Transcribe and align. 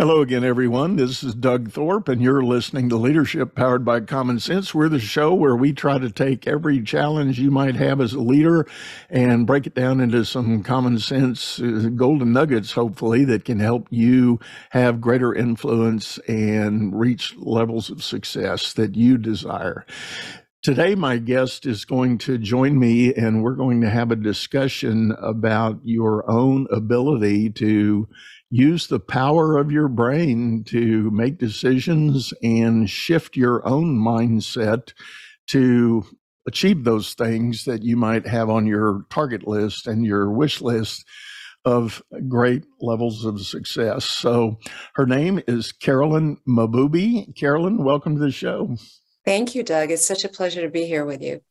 Hello 0.00 0.20
again, 0.20 0.44
everyone. 0.44 0.94
This 0.94 1.24
is 1.24 1.34
Doug 1.34 1.72
Thorpe, 1.72 2.08
and 2.08 2.22
you're 2.22 2.44
listening 2.44 2.88
to 2.88 2.96
Leadership 2.96 3.56
Powered 3.56 3.84
by 3.84 3.98
Common 3.98 4.38
Sense. 4.38 4.72
We're 4.72 4.88
the 4.88 5.00
show 5.00 5.34
where 5.34 5.56
we 5.56 5.72
try 5.72 5.98
to 5.98 6.08
take 6.08 6.46
every 6.46 6.80
challenge 6.80 7.40
you 7.40 7.50
might 7.50 7.74
have 7.74 8.00
as 8.00 8.12
a 8.12 8.20
leader 8.20 8.64
and 9.10 9.44
break 9.44 9.66
it 9.66 9.74
down 9.74 9.98
into 9.98 10.24
some 10.24 10.62
common 10.62 11.00
sense 11.00 11.58
uh, 11.58 11.90
golden 11.96 12.32
nuggets, 12.32 12.70
hopefully, 12.70 13.24
that 13.24 13.44
can 13.44 13.58
help 13.58 13.88
you 13.90 14.38
have 14.70 15.00
greater 15.00 15.34
influence 15.34 16.18
and 16.28 16.96
reach 16.96 17.34
levels 17.36 17.90
of 17.90 18.04
success 18.04 18.72
that 18.74 18.94
you 18.94 19.18
desire. 19.18 19.84
Today, 20.62 20.94
my 20.94 21.18
guest 21.18 21.66
is 21.66 21.84
going 21.84 22.18
to 22.18 22.38
join 22.38 22.78
me, 22.78 23.12
and 23.14 23.42
we're 23.42 23.54
going 23.56 23.80
to 23.80 23.90
have 23.90 24.12
a 24.12 24.16
discussion 24.16 25.12
about 25.20 25.80
your 25.82 26.30
own 26.30 26.68
ability 26.70 27.50
to 27.50 28.08
use 28.50 28.86
the 28.86 29.00
power 29.00 29.58
of 29.58 29.70
your 29.70 29.88
brain 29.88 30.64
to 30.64 31.10
make 31.10 31.38
decisions 31.38 32.32
and 32.42 32.88
shift 32.88 33.36
your 33.36 33.66
own 33.66 33.98
mindset 33.98 34.92
to 35.48 36.04
achieve 36.46 36.84
those 36.84 37.12
things 37.14 37.64
that 37.64 37.82
you 37.82 37.96
might 37.96 38.26
have 38.26 38.48
on 38.48 38.66
your 38.66 39.02
target 39.10 39.46
list 39.46 39.86
and 39.86 40.04
your 40.04 40.30
wish 40.30 40.60
list 40.60 41.04
of 41.64 42.02
great 42.28 42.64
levels 42.80 43.24
of 43.24 43.44
success. 43.44 44.06
So 44.06 44.58
her 44.94 45.04
name 45.04 45.42
is 45.46 45.72
Carolyn 45.72 46.38
Mahboubi. 46.48 47.36
Carolyn, 47.36 47.84
welcome 47.84 48.14
to 48.14 48.20
the 48.20 48.30
show. 48.30 48.76
Thank 49.26 49.54
you, 49.54 49.62
Doug. 49.62 49.90
It's 49.90 50.06
such 50.06 50.24
a 50.24 50.28
pleasure 50.28 50.62
to 50.62 50.70
be 50.70 50.86
here 50.86 51.04
with 51.04 51.20
you. 51.20 51.42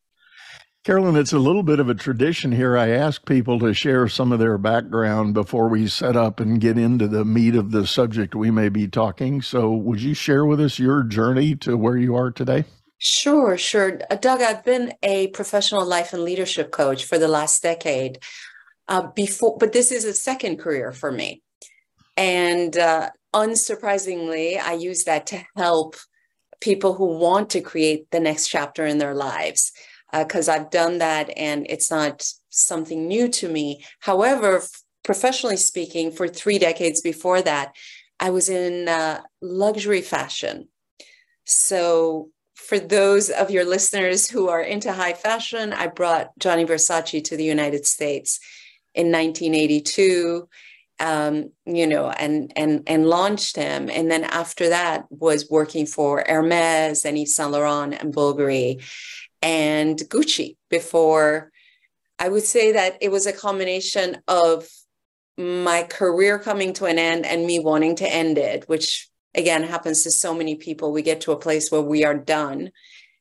Carolyn, 0.87 1.17
it's 1.17 1.33
a 1.33 1.37
little 1.37 1.63
bit 1.63 1.81
of 1.81 1.89
a 1.89 1.93
tradition 1.93 2.49
here. 2.49 2.77
I 2.77 2.91
ask 2.91 3.25
people 3.25 3.59
to 3.59 3.73
share 3.73 4.07
some 4.07 4.31
of 4.31 4.39
their 4.39 4.57
background 4.57 5.33
before 5.33 5.67
we 5.67 5.89
set 5.89 6.15
up 6.15 6.39
and 6.39 6.61
get 6.61 6.77
into 6.77 7.09
the 7.09 7.25
meat 7.25 7.55
of 7.55 7.71
the 7.71 7.85
subject 7.85 8.33
we 8.33 8.51
may 8.51 8.69
be 8.69 8.87
talking. 8.87 9.41
So, 9.41 9.69
would 9.71 10.01
you 10.01 10.13
share 10.13 10.45
with 10.45 10.61
us 10.61 10.79
your 10.79 11.03
journey 11.03 11.57
to 11.57 11.75
where 11.75 11.97
you 11.97 12.15
are 12.15 12.31
today? 12.31 12.63
Sure, 12.99 13.57
sure. 13.57 13.99
Uh, 14.09 14.15
Doug, 14.15 14.41
I've 14.41 14.63
been 14.63 14.93
a 15.03 15.27
professional 15.27 15.85
life 15.85 16.13
and 16.13 16.23
leadership 16.23 16.71
coach 16.71 17.03
for 17.03 17.17
the 17.17 17.27
last 17.27 17.61
decade. 17.61 18.19
Uh, 18.87 19.07
before, 19.13 19.57
but 19.57 19.73
this 19.73 19.91
is 19.91 20.05
a 20.05 20.13
second 20.13 20.55
career 20.55 20.93
for 20.93 21.11
me, 21.11 21.41
and 22.15 22.77
uh, 22.77 23.09
unsurprisingly, 23.35 24.57
I 24.57 24.75
use 24.75 25.03
that 25.03 25.27
to 25.27 25.43
help 25.57 25.97
people 26.61 26.93
who 26.93 27.17
want 27.17 27.49
to 27.49 27.59
create 27.59 28.09
the 28.11 28.21
next 28.21 28.47
chapter 28.47 28.85
in 28.85 28.99
their 28.99 29.13
lives 29.13 29.73
because 30.11 30.47
uh, 30.47 30.53
I've 30.53 30.69
done 30.69 30.99
that 30.99 31.31
and 31.35 31.65
it's 31.69 31.91
not 31.91 32.25
something 32.49 33.07
new 33.07 33.27
to 33.29 33.49
me. 33.49 33.83
However, 33.99 34.63
professionally 35.03 35.57
speaking, 35.57 36.11
for 36.11 36.27
three 36.27 36.59
decades 36.59 37.01
before 37.01 37.41
that, 37.41 37.75
I 38.19 38.29
was 38.29 38.49
in 38.49 38.87
uh, 38.87 39.21
luxury 39.41 40.01
fashion. 40.01 40.69
So, 41.45 42.29
for 42.55 42.79
those 42.79 43.29
of 43.29 43.51
your 43.51 43.63
listeners 43.63 44.29
who 44.29 44.49
are 44.49 44.61
into 44.61 44.91
high 44.91 45.13
fashion, 45.13 45.71
I 45.71 45.87
brought 45.87 46.37
Gianni 46.37 46.65
Versace 46.65 47.23
to 47.23 47.37
the 47.37 47.43
United 47.43 47.85
States 47.85 48.39
in 48.93 49.11
1982 49.11 50.49
um, 50.99 51.51
you 51.65 51.85
know, 51.85 52.09
and 52.09 52.51
and 52.55 52.83
and 52.87 53.07
launched 53.07 53.55
him. 53.55 53.89
And 53.89 54.09
then 54.09 54.23
after 54.23 54.69
that 54.69 55.05
was 55.09 55.49
working 55.49 55.85
for 55.85 56.23
Hermes 56.27 57.05
and 57.05 57.17
Yves 57.17 57.35
Saint 57.35 57.51
Laurent 57.51 57.93
and 57.93 58.13
Bulgari 58.13 58.81
and 59.41 59.97
Gucci 59.97 60.57
before 60.69 61.51
I 62.19 62.29
would 62.29 62.43
say 62.43 62.71
that 62.71 62.97
it 63.01 63.11
was 63.11 63.27
a 63.27 63.33
combination 63.33 64.17
of 64.27 64.67
my 65.37 65.83
career 65.83 66.39
coming 66.39 66.73
to 66.73 66.85
an 66.85 66.97
end 66.97 67.25
and 67.25 67.45
me 67.45 67.59
wanting 67.59 67.95
to 67.97 68.11
end 68.11 68.37
it, 68.37 68.67
which 68.67 69.07
again 69.35 69.63
happens 69.63 70.03
to 70.03 70.11
so 70.11 70.33
many 70.33 70.55
people. 70.55 70.91
We 70.91 71.03
get 71.03 71.21
to 71.21 71.31
a 71.31 71.39
place 71.39 71.71
where 71.71 71.81
we 71.81 72.03
are 72.03 72.17
done 72.17 72.71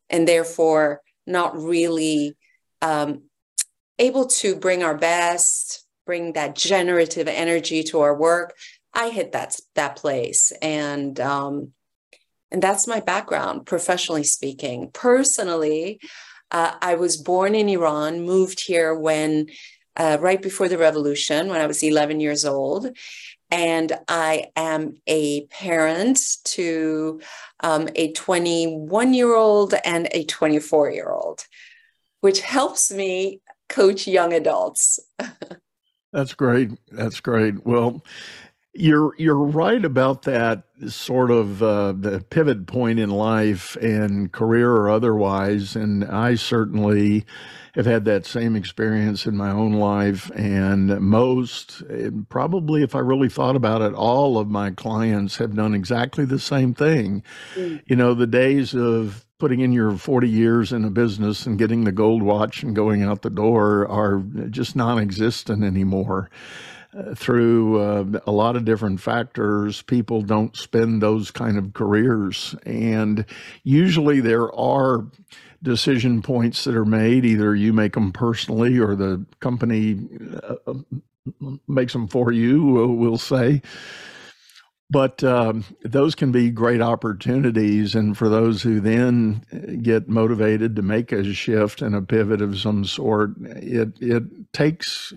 and 0.09 0.27
therefore 0.27 1.03
not 1.27 1.57
really 1.59 2.37
um, 2.81 3.25
able 3.99 4.27
to 4.27 4.57
bring 4.57 4.83
our 4.83 4.97
best, 4.97 5.85
bring 6.07 6.33
that 6.33 6.55
generative 6.55 7.29
energy 7.29 7.83
to 7.85 8.01
our 8.01 8.17
work. 8.17 8.55
I 8.95 9.11
hit 9.11 9.33
that 9.33 9.59
that 9.75 9.97
place, 9.97 10.53
and 10.63 11.21
um, 11.21 11.73
and 12.51 12.63
that's 12.63 12.87
my 12.87 13.01
background, 13.01 13.67
professionally 13.67 14.25
speaking. 14.25 14.91
Personally, 14.93 16.01
uh, 16.51 16.75
I 16.81 16.95
was 16.95 17.17
born 17.17 17.55
in 17.55 17.69
Iran, 17.69 18.23
moved 18.23 18.61
here 18.67 18.95
when 18.95 19.49
uh, 19.97 20.19
right 20.21 20.41
before 20.41 20.69
the 20.69 20.79
revolution, 20.79 21.49
when 21.49 21.61
I 21.61 21.67
was 21.67 21.83
11 21.83 22.21
years 22.21 22.45
old. 22.45 22.89
And 23.51 23.93
I 24.09 24.47
am 24.57 24.97
a 25.07 25.47
parent 25.47 26.19
to 26.45 27.21
um, 27.61 27.89
a 27.95 28.13
21 28.13 29.15
year 29.15 29.35
old 29.35 29.75
and 29.85 30.09
a 30.11 30.25
24 30.25 30.91
year 30.91 31.11
old, 31.11 31.45
which 32.21 32.41
helps 32.41 32.91
me 32.93 33.41
coach 33.69 34.07
young 34.07 34.33
adults. 34.33 34.99
That's 36.13 36.35
great. 36.35 36.71
That's 36.91 37.21
great. 37.21 37.65
Well, 37.67 38.03
you're 38.79 39.15
you're 39.19 39.35
right 39.37 39.85
about 39.85 40.23
that 40.23 40.65
sort 40.89 41.31
of 41.31 41.63
uh, 41.63 41.93
the 41.93 42.25
pivot 42.31 42.67
point 42.67 42.99
in 42.99 43.11
life 43.11 43.77
and 43.77 44.33
career 44.33 44.71
or 44.71 44.89
otherwise, 44.89 45.77
and 45.77 46.05
I 46.05 46.35
certainly 46.35 47.25
have 47.75 47.87
had 47.87 48.05
that 48.07 48.25
same 48.25 48.57
experience 48.57 49.27
in 49.27 49.37
my 49.37 49.51
own 49.51 49.75
life. 49.75 50.31
And 50.35 50.99
most, 51.01 51.83
probably, 52.31 52.83
if 52.83 52.95
I 52.95 53.01
really 53.01 53.29
thought 53.29 53.55
about 53.55 53.83
it, 53.83 53.93
all 53.93 54.39
of 54.39 54.49
my 54.49 54.71
clients 54.71 55.37
have 55.37 55.55
done 55.55 55.75
exactly 55.75 56.25
the 56.25 56.39
same 56.39 56.73
thing. 56.73 57.23
Mm. 57.55 57.83
You 57.87 57.97
know, 57.97 58.15
the 58.15 58.27
days 58.27 58.75
of 58.75 59.27
putting 59.39 59.61
in 59.61 59.73
your 59.73 59.97
40 59.99 60.29
years 60.29 60.73
in 60.73 60.85
a 60.85 60.91
business 60.91 61.45
and 61.45 61.59
getting 61.59 61.85
the 61.85 61.93
gold 61.93 62.23
watch 62.23 62.63
and 62.63 62.75
going 62.75 63.03
out 63.03 63.21
the 63.21 63.29
door 63.29 63.87
are 63.89 64.21
just 64.49 64.75
non-existent 64.75 65.63
anymore 65.63 66.31
through 67.15 67.81
uh, 67.81 68.21
a 68.27 68.33
lot 68.33 68.57
of 68.57 68.65
different 68.65 69.01
factors, 69.01 69.83
people 69.83 70.23
don't 70.23 70.57
spend 70.57 71.03
those 71.03 71.31
kind 71.31 71.59
of 71.59 71.75
careers. 71.75 72.55
And 72.65 73.25
usually 73.65 74.21
there 74.21 74.53
are 74.55 75.07
decision 75.63 76.23
points 76.23 76.65
that 76.65 76.75
are 76.75 76.85
made. 76.85 77.25
Either 77.25 77.55
you 77.55 77.73
make 77.73 77.95
them 77.95 78.13
personally 78.13 78.79
or 78.79 78.95
the 78.95 79.25
company 79.41 79.99
uh, 80.43 80.75
makes 81.67 81.93
them 81.93 82.09
for 82.09 82.33
you, 82.33 82.65
we'll 82.97 83.19
say. 83.19 83.63
But 84.89 85.25
um, 85.25 85.65
those 85.83 86.15
can 86.15 86.31
be 86.31 86.51
great 86.51 86.81
opportunities. 86.81 87.97
And 87.97 88.17
for 88.17 88.29
those 88.29 88.63
who 88.63 88.79
then 88.79 89.43
get 89.83 90.09
motivated 90.09 90.77
to 90.77 90.83
make 90.83 91.11
a 91.11 91.25
shift 91.35 91.83
and 91.83 91.95
a 91.95 92.03
pivot 92.03 92.41
of 92.41 92.59
some 92.59 92.85
sort, 92.85 93.33
it, 93.41 94.01
it 94.01 94.53
takes 94.53 95.13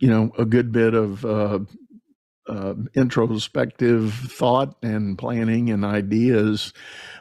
you 0.00 0.08
know, 0.08 0.32
a 0.38 0.44
good 0.44 0.72
bit 0.72 0.94
of 0.94 1.24
uh, 1.24 1.60
uh, 2.48 2.74
introspective 2.94 4.14
thought 4.14 4.76
and 4.82 5.18
planning 5.18 5.70
and 5.70 5.84
ideas. 5.84 6.72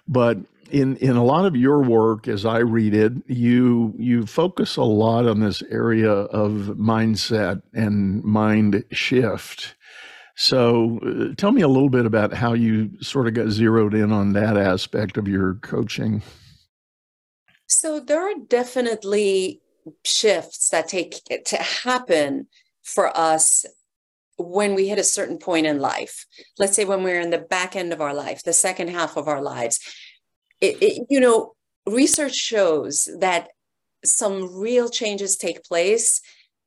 But 0.07 0.38
in 0.72 0.97
in 0.97 1.16
a 1.16 1.23
lot 1.23 1.45
of 1.45 1.56
your 1.56 1.81
work, 1.81 2.28
as 2.28 2.45
I 2.45 2.59
read 2.59 2.94
it, 2.94 3.13
you 3.28 3.94
you 3.97 4.25
focus 4.25 4.78
a 4.78 4.84
lot 4.84 5.28
on 5.28 5.40
this 5.40 5.62
area 5.69 6.12
of 6.12 6.75
mindset 6.78 7.62
and 7.73 8.23
mind 8.23 8.83
shift. 8.92 9.75
So, 10.39 11.00
uh, 11.00 11.33
tell 11.36 11.51
me 11.51 11.63
a 11.63 11.68
little 11.68 11.89
bit 11.89 12.06
about 12.06 12.31
how 12.31 12.53
you 12.53 12.92
sort 13.01 13.27
of 13.27 13.33
got 13.33 13.50
zeroed 13.50 13.95
in 13.95 14.12
on 14.12 14.33
that 14.33 14.56
aspect 14.56 15.18
of 15.18 15.27
your 15.27 15.56
coaching. 15.56 16.21
So, 17.65 18.00
there 18.00 18.21
are 18.21 18.36
definitely 18.48 19.62
shifts 20.04 20.69
that 20.69 20.88
take 20.88 21.22
to 21.45 21.57
happen 21.57 22.48
for 22.84 23.16
us 23.16 23.66
when 24.38 24.75
we 24.75 24.88
hit 24.88 25.00
a 25.00 25.04
certain 25.04 25.38
point 25.38 25.66
in 25.66 25.80
life. 25.80 26.25
Let's 26.57 26.75
say 26.75 26.86
when 26.86 27.04
we're 27.04 27.19
in 27.19 27.31
the 27.31 27.38
back 27.38 27.75
end 27.75 27.92
of 27.92 28.01
our 28.01 28.13
life 28.13 28.44
the 28.44 28.54
second 28.54 28.89
half 28.89 29.18
of 29.18 29.28
our 29.28 29.42
lives. 29.42 29.80
It, 30.62 30.81
it, 30.81 31.07
you 31.10 31.19
know 31.19 31.54
research 31.86 32.36
shows 32.36 33.07
that 33.19 33.50
some 34.04 34.60
real 34.60 34.89
changes 34.89 35.38
take 35.38 35.63
place 35.63 36.22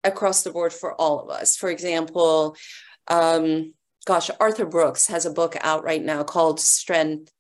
across 0.05 0.43
the 0.43 0.51
board 0.51 0.73
for 0.73 0.95
all 0.95 1.21
of 1.21 1.31
us. 1.31 1.57
For 1.57 1.71
example 1.71 2.57
um, 3.09 3.75
gosh 4.07 4.31
arthur 4.41 4.67
brooks 4.67 5.07
has 5.09 5.27
a 5.27 5.33
book 5.33 5.57
out 5.61 5.85
right 5.85 6.03
now 6.03 6.23
called 6.23 6.61
strength 6.61 7.31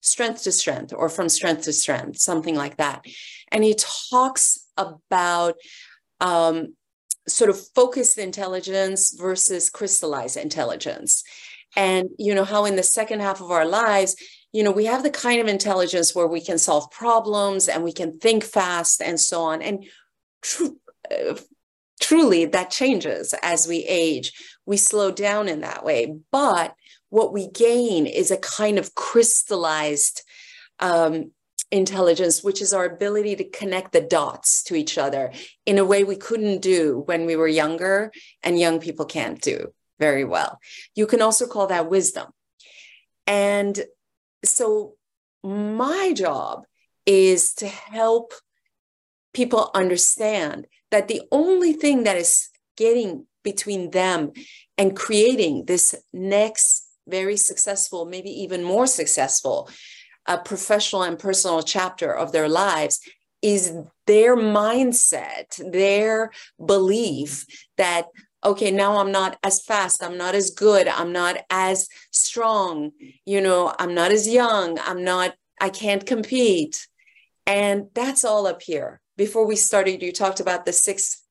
strength 0.00 0.44
to 0.44 0.52
strength 0.52 0.92
or 0.96 1.08
from 1.08 1.28
strength 1.28 1.64
to 1.64 1.72
strength 1.72 2.18
something 2.18 2.54
like 2.54 2.76
that. 2.76 3.04
And 3.50 3.64
he 3.64 3.74
talks 3.74 4.65
about 4.76 5.54
um, 6.20 6.74
sort 7.28 7.50
of 7.50 7.60
focused 7.74 8.18
intelligence 8.18 9.14
versus 9.18 9.70
crystallized 9.70 10.36
intelligence. 10.36 11.22
and 11.76 12.08
you 12.18 12.34
know 12.34 12.44
how 12.44 12.64
in 12.64 12.76
the 12.76 12.82
second 12.82 13.20
half 13.20 13.40
of 13.40 13.50
our 13.50 13.66
lives 13.66 14.16
you 14.56 14.62
know 14.62 14.70
we 14.70 14.86
have 14.86 15.02
the 15.02 15.10
kind 15.10 15.40
of 15.40 15.48
intelligence 15.48 16.14
where 16.14 16.26
we 16.26 16.40
can 16.40 16.58
solve 16.58 16.90
problems 16.90 17.68
and 17.68 17.84
we 17.84 17.92
can 17.92 18.18
think 18.18 18.42
fast 18.42 19.02
and 19.02 19.20
so 19.20 19.42
on. 19.42 19.60
And 19.60 19.84
tr- 20.40 20.78
uh, 21.10 21.36
truly 22.00 22.46
that 22.46 22.70
changes 22.70 23.34
as 23.42 23.68
we 23.68 23.84
age. 23.84 24.32
We 24.64 24.78
slow 24.78 25.10
down 25.10 25.48
in 25.48 25.60
that 25.60 25.84
way. 25.84 26.16
But 26.32 26.74
what 27.10 27.32
we 27.34 27.48
gain 27.48 28.06
is 28.06 28.30
a 28.30 28.38
kind 28.38 28.78
of 28.78 28.94
crystallized 28.94 30.22
um, 30.80 31.32
intelligence, 31.70 32.44
which 32.44 32.62
is 32.62 32.72
our 32.72 32.84
ability 32.84 33.36
to 33.36 33.48
connect 33.48 33.92
the 33.92 34.00
dots 34.00 34.62
to 34.64 34.74
each 34.74 34.98
other 34.98 35.32
in 35.64 35.78
a 35.78 35.84
way 35.84 36.04
we 36.04 36.16
couldn't 36.16 36.62
do 36.62 37.02
when 37.06 37.26
we 37.26 37.36
were 37.36 37.48
younger 37.48 38.12
and 38.42 38.58
young 38.58 38.80
people 38.80 39.04
can't 39.04 39.40
do 39.40 39.72
very 39.98 40.24
well. 40.24 40.58
You 40.94 41.06
can 41.06 41.22
also 41.22 41.46
call 41.46 41.66
that 41.68 41.90
wisdom. 41.90 42.28
And 43.26 43.84
so 44.44 44.94
my 45.42 46.12
job 46.12 46.64
is 47.04 47.54
to 47.54 47.66
help 47.66 48.32
people 49.34 49.70
understand 49.74 50.66
that 50.90 51.08
the 51.08 51.22
only 51.32 51.72
thing 51.72 52.04
that 52.04 52.16
is 52.16 52.48
getting 52.76 53.26
between 53.42 53.90
them 53.90 54.32
and 54.78 54.96
creating 54.96 55.64
this 55.66 55.94
next 56.12 56.86
very 57.08 57.36
successful, 57.36 58.04
maybe 58.04 58.30
even 58.30 58.64
more 58.64 58.86
successful 58.86 59.70
uh, 60.26 60.38
professional 60.38 61.02
and 61.02 61.18
personal 61.18 61.62
chapter 61.62 62.12
of 62.12 62.32
their 62.32 62.48
lives 62.48 63.00
is 63.42 63.72
their 64.06 64.36
mindset, 64.36 65.60
their 65.72 66.32
belief 66.64 67.46
that, 67.76 68.06
okay, 68.44 68.70
now 68.70 68.96
I'm 68.98 69.12
not 69.12 69.38
as 69.42 69.62
fast, 69.62 70.02
I'm 70.02 70.16
not 70.16 70.34
as 70.34 70.50
good, 70.50 70.88
I'm 70.88 71.12
not 71.12 71.38
as 71.50 71.88
strong, 72.10 72.92
you 73.24 73.40
know, 73.40 73.74
I'm 73.78 73.94
not 73.94 74.10
as 74.10 74.26
young, 74.26 74.78
I'm 74.80 75.04
not, 75.04 75.34
I 75.60 75.68
can't 75.68 76.04
compete. 76.04 76.88
And 77.46 77.86
that's 77.94 78.24
all 78.24 78.46
up 78.46 78.62
here. 78.62 79.00
Before 79.16 79.46
we 79.46 79.56
started, 79.56 80.02
you 80.02 80.12
talked 80.12 80.40
about 80.40 80.66
the 80.66 80.72
six 80.72 81.22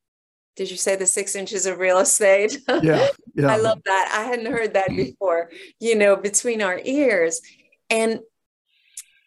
did 0.55 0.71
you 0.71 0.77
say 0.77 0.95
the 0.95 1.05
six 1.05 1.35
inches 1.35 1.65
of 1.65 1.79
real 1.79 1.99
estate? 1.99 2.59
Yeah, 2.81 3.07
yeah. 3.35 3.51
I 3.51 3.57
love 3.57 3.81
that. 3.85 4.13
I 4.17 4.23
hadn't 4.23 4.51
heard 4.51 4.73
that 4.73 4.87
before, 4.89 5.49
you 5.79 5.95
know, 5.95 6.15
between 6.15 6.61
our 6.61 6.79
ears. 6.83 7.41
And 7.89 8.19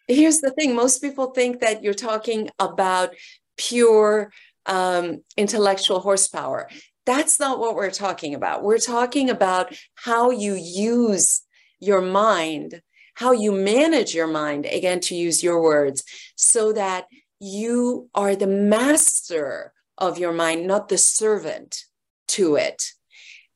here's 0.09 0.39
the 0.39 0.51
thing 0.51 0.75
most 0.75 1.01
people 1.01 1.27
think 1.27 1.61
that 1.61 1.83
you're 1.83 1.93
talking 1.93 2.49
about 2.59 3.13
pure 3.57 4.31
um, 4.65 5.23
intellectual 5.37 5.99
horsepower. 5.99 6.69
That's 7.05 7.39
not 7.39 7.59
what 7.59 7.75
we're 7.75 7.91
talking 7.91 8.35
about. 8.35 8.63
We're 8.63 8.77
talking 8.77 9.29
about 9.29 9.73
how 9.95 10.31
you 10.31 10.53
use 10.53 11.41
your 11.79 12.01
mind, 12.01 12.81
how 13.15 13.31
you 13.31 13.51
manage 13.51 14.13
your 14.13 14.27
mind, 14.27 14.65
again, 14.65 14.99
to 15.01 15.15
use 15.15 15.41
your 15.43 15.61
words, 15.61 16.03
so 16.35 16.73
that 16.73 17.05
you 17.39 18.09
are 18.13 18.35
the 18.35 18.47
master 18.47 19.73
of 19.97 20.17
your 20.17 20.33
mind, 20.33 20.67
not 20.67 20.89
the 20.89 20.97
servant 20.97 21.85
to 22.27 22.55
it. 22.55 22.83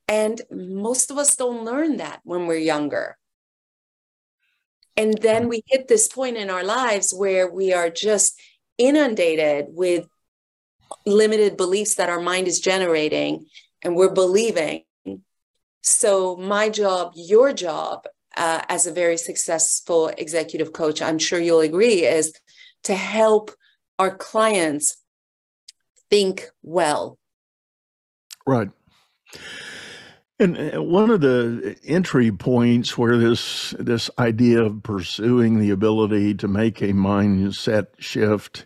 And 0.07 0.41
most 0.51 1.11
of 1.11 1.17
us 1.17 1.35
don't 1.35 1.65
learn 1.65 1.97
that 1.97 2.21
when 2.23 2.47
we're 2.47 2.57
younger. 2.57 3.17
And 4.95 5.17
then 5.21 5.47
we 5.49 5.63
hit 5.65 5.87
this 5.87 6.07
point 6.07 6.37
in 6.37 6.49
our 6.49 6.63
lives 6.63 7.13
where 7.13 7.49
we 7.51 7.73
are 7.73 7.89
just 7.89 8.39
inundated 8.77 9.67
with 9.69 10.07
limited 11.05 11.57
beliefs 11.57 11.95
that 11.95 12.09
our 12.09 12.21
mind 12.21 12.47
is 12.47 12.59
generating 12.59 13.47
and 13.81 13.95
we're 13.95 14.13
believing. 14.13 14.83
So, 15.81 16.37
my 16.37 16.69
job, 16.69 17.13
your 17.15 17.51
job 17.51 18.05
uh, 18.37 18.61
as 18.69 18.87
a 18.87 18.91
very 18.91 19.17
successful 19.17 20.07
executive 20.17 20.71
coach, 20.71 21.01
I'm 21.01 21.19
sure 21.19 21.39
you'll 21.39 21.59
agree, 21.59 22.05
is 22.05 22.33
to 22.83 22.95
help 22.95 23.51
our 23.99 24.15
clients 24.15 24.97
think 26.09 26.49
well. 26.61 27.17
Right. 28.45 28.69
And 30.39 30.75
uh, 30.75 30.81
one 30.81 31.09
of 31.09 31.21
the 31.21 31.75
entry 31.85 32.31
points 32.31 32.97
where 32.97 33.17
this 33.17 33.75
this 33.79 34.09
idea 34.17 34.63
of 34.63 34.83
pursuing 34.83 35.59
the 35.59 35.69
ability 35.69 36.33
to 36.35 36.47
make 36.47 36.81
a 36.81 36.93
mindset 36.93 37.87
shift 37.99 38.65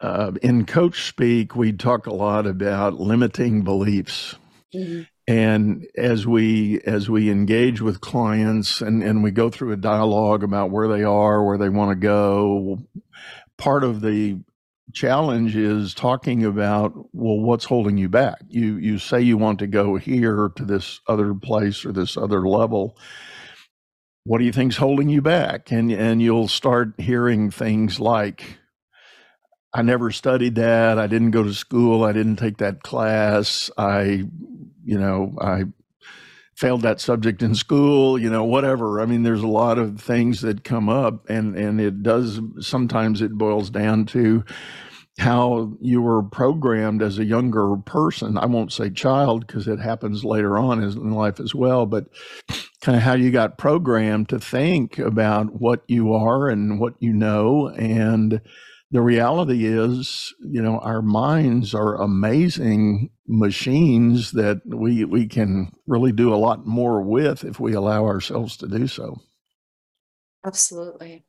uh, 0.00 0.32
in 0.42 0.64
coach 0.64 1.08
speak, 1.08 1.56
we 1.56 1.72
talk 1.72 2.06
a 2.06 2.14
lot 2.14 2.46
about 2.46 2.94
limiting 2.94 3.62
beliefs. 3.62 4.36
Mm-hmm. 4.74 5.02
And 5.26 5.86
as 5.96 6.26
we 6.26 6.80
as 6.82 7.10
we 7.10 7.30
engage 7.30 7.82
with 7.82 8.00
clients 8.00 8.80
and, 8.80 9.02
and 9.02 9.22
we 9.22 9.30
go 9.30 9.50
through 9.50 9.72
a 9.72 9.76
dialogue 9.76 10.42
about 10.42 10.70
where 10.70 10.88
they 10.88 11.02
are, 11.02 11.44
where 11.44 11.58
they 11.58 11.68
want 11.68 11.90
to 11.90 11.96
go, 11.96 12.78
part 13.58 13.84
of 13.84 14.00
the 14.00 14.38
challenge 14.92 15.56
is 15.56 15.94
talking 15.94 16.44
about 16.44 16.92
well 17.12 17.38
what's 17.40 17.64
holding 17.64 17.98
you 17.98 18.08
back? 18.08 18.38
You 18.48 18.76
you 18.76 18.98
say 18.98 19.20
you 19.20 19.36
want 19.36 19.58
to 19.60 19.66
go 19.66 19.96
here 19.96 20.50
to 20.56 20.64
this 20.64 21.00
other 21.06 21.34
place 21.34 21.84
or 21.84 21.92
this 21.92 22.16
other 22.16 22.46
level. 22.46 22.96
What 24.24 24.38
do 24.38 24.44
you 24.44 24.52
think's 24.52 24.76
holding 24.76 25.08
you 25.08 25.22
back? 25.22 25.70
And 25.70 25.90
and 25.92 26.22
you'll 26.22 26.48
start 26.48 26.92
hearing 26.98 27.50
things 27.50 28.00
like 28.00 28.58
i 29.74 29.82
never 29.82 30.10
studied 30.10 30.54
that. 30.56 30.98
I 30.98 31.06
didn't 31.06 31.32
go 31.32 31.42
to 31.42 31.54
school. 31.54 32.04
I 32.04 32.12
didn't 32.12 32.36
take 32.36 32.58
that 32.58 32.82
class. 32.82 33.70
I 33.76 34.24
you 34.84 34.98
know 34.98 35.34
i 35.40 35.64
failed 36.58 36.82
that 36.82 37.00
subject 37.00 37.40
in 37.40 37.54
school, 37.54 38.18
you 38.18 38.28
know, 38.28 38.42
whatever. 38.42 39.00
I 39.00 39.06
mean, 39.06 39.22
there's 39.22 39.44
a 39.44 39.46
lot 39.46 39.78
of 39.78 40.00
things 40.00 40.40
that 40.40 40.64
come 40.64 40.88
up 40.88 41.30
and 41.30 41.56
and 41.56 41.80
it 41.80 42.02
does 42.02 42.40
sometimes 42.58 43.22
it 43.22 43.38
boils 43.38 43.70
down 43.70 44.06
to 44.06 44.44
how 45.20 45.72
you 45.80 46.02
were 46.02 46.22
programmed 46.22 47.00
as 47.00 47.18
a 47.18 47.24
younger 47.24 47.76
person. 47.86 48.36
I 48.36 48.46
won't 48.46 48.72
say 48.72 48.90
child 48.90 49.46
because 49.46 49.68
it 49.68 49.78
happens 49.78 50.24
later 50.24 50.58
on 50.58 50.82
in 50.82 51.12
life 51.12 51.38
as 51.38 51.54
well, 51.54 51.86
but 51.86 52.06
kind 52.82 52.96
of 52.96 53.02
how 53.02 53.14
you 53.14 53.30
got 53.30 53.58
programmed 53.58 54.28
to 54.30 54.40
think 54.40 54.98
about 54.98 55.60
what 55.60 55.82
you 55.86 56.12
are 56.12 56.48
and 56.48 56.80
what 56.80 56.94
you 56.98 57.12
know 57.12 57.68
and 57.68 58.40
the 58.90 59.02
reality 59.02 59.66
is, 59.66 60.34
you 60.40 60.62
know, 60.62 60.78
our 60.78 61.02
minds 61.02 61.74
are 61.74 62.00
amazing 62.00 63.10
machines 63.28 64.32
that 64.32 64.62
we 64.64 65.04
we 65.04 65.26
can 65.26 65.70
really 65.86 66.12
do 66.12 66.32
a 66.32 66.36
lot 66.36 66.66
more 66.66 67.02
with 67.02 67.44
if 67.44 67.60
we 67.60 67.74
allow 67.74 68.06
ourselves 68.06 68.56
to 68.56 68.66
do 68.66 68.86
so. 68.86 69.20
Absolutely. 70.44 71.24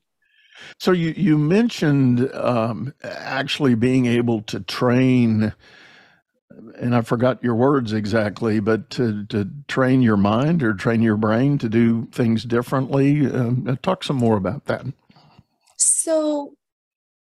So 0.77 0.91
you 0.91 1.13
you 1.15 1.37
mentioned 1.37 2.33
um, 2.33 2.93
actually 3.03 3.75
being 3.75 4.05
able 4.05 4.41
to 4.43 4.61
train, 4.61 5.53
and 6.77 6.95
I 6.95 7.01
forgot 7.01 7.43
your 7.43 7.55
words 7.55 7.91
exactly, 7.91 8.59
but 8.59 8.89
to 8.91 9.25
to 9.25 9.49
train 9.67 10.01
your 10.01 10.17
mind 10.17 10.63
or 10.63 10.73
train 10.73 11.01
your 11.01 11.17
brain 11.17 11.57
to 11.59 11.69
do 11.69 12.07
things 12.11 12.43
differently. 12.43 13.25
Um, 13.25 13.77
talk 13.81 14.03
some 14.03 14.17
more 14.17 14.37
about 14.37 14.65
that. 14.65 14.85
So 15.77 16.53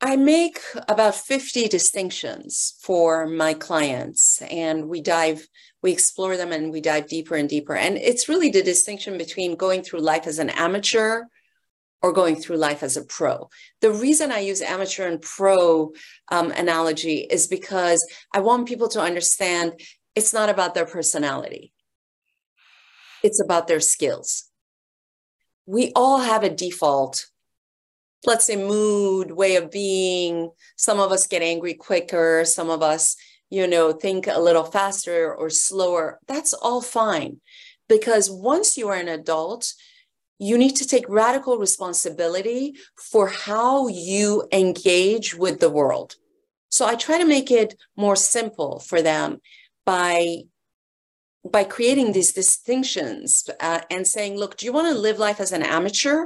I 0.02 0.18
make 0.18 0.60
about 0.90 1.16
50 1.16 1.68
distinctions 1.68 2.76
for 2.82 3.28
my 3.28 3.54
clients, 3.54 4.42
and 4.42 4.90
we 4.90 5.02
dive, 5.02 5.48
we 5.82 5.92
explore 5.92 6.38
them 6.38 6.52
and 6.52 6.72
we 6.72 6.82
dive 6.82 7.08
deeper 7.08 7.36
and 7.36 7.48
deeper. 7.48 7.76
And 7.76 7.98
it's 7.98 8.28
really 8.28 8.50
the 8.50 8.62
distinction 8.62 9.18
between 9.18 9.56
going 9.56 9.84
through 9.84 10.02
life 10.02 10.28
as 10.28 10.38
an 10.38 10.50
amateur 10.50 11.24
or 12.02 12.12
going 12.12 12.36
through 12.36 12.58
life 12.58 12.84
as 12.84 12.98
a 12.98 13.04
pro. 13.04 13.50
The 13.82 13.92
reason 13.92 14.32
I 14.32 14.40
use 14.40 14.62
amateur 14.62 15.08
and 15.08 15.22
pro 15.22 15.94
um, 16.30 16.52
analogy 16.52 17.20
is 17.20 17.48
because 17.48 18.06
I 18.34 18.42
want 18.42 18.68
people 18.68 18.90
to 18.90 19.02
understand 19.02 19.80
it's 20.14 20.34
not 20.34 20.50
about 20.50 20.76
their 20.76 20.86
personality, 20.86 21.74
it's 23.24 23.42
about 23.42 23.68
their 23.68 23.80
skills. 23.80 24.50
We 25.66 25.94
all 25.96 26.20
have 26.20 26.44
a 26.44 26.50
default 26.50 27.26
let's 28.26 28.46
say 28.46 28.56
mood 28.56 29.32
way 29.32 29.56
of 29.56 29.72
being. 29.72 30.50
Some 30.76 31.00
of 31.00 31.12
us 31.12 31.28
get 31.28 31.42
angry 31.42 31.74
quicker. 31.74 32.44
Some 32.46 32.70
of 32.70 32.82
us 32.82 33.16
you 33.50 33.68
know 33.68 33.92
think 33.92 34.28
a 34.28 34.40
little 34.40 34.64
faster 34.64 35.34
or 35.34 35.50
slower. 35.50 36.20
That's 36.28 36.54
all 36.54 36.82
fine. 36.82 37.42
Because 37.88 38.30
once 38.32 38.78
you 38.78 38.90
are 38.90 38.96
an 38.96 39.08
adult 39.08 39.74
you 40.38 40.58
need 40.58 40.76
to 40.76 40.86
take 40.86 41.08
radical 41.08 41.58
responsibility 41.58 42.76
for 42.98 43.28
how 43.28 43.88
you 43.88 44.48
engage 44.52 45.34
with 45.34 45.60
the 45.60 45.70
world. 45.70 46.16
So 46.70 46.86
i 46.86 46.96
try 46.96 47.18
to 47.18 47.26
make 47.26 47.52
it 47.52 47.76
more 47.96 48.16
simple 48.16 48.80
for 48.80 49.02
them 49.02 49.40
by 49.86 50.44
by 51.50 51.64
creating 51.64 52.12
these 52.12 52.34
distinctions 52.34 53.48
uh, 53.60 53.82
and 53.90 54.06
saying 54.06 54.36
look 54.36 54.58
do 54.58 54.66
you 54.66 54.74
want 54.74 54.92
to 54.94 55.00
live 55.00 55.20
life 55.20 55.40
as 55.40 55.52
an 55.52 55.64
amateur 55.64 56.26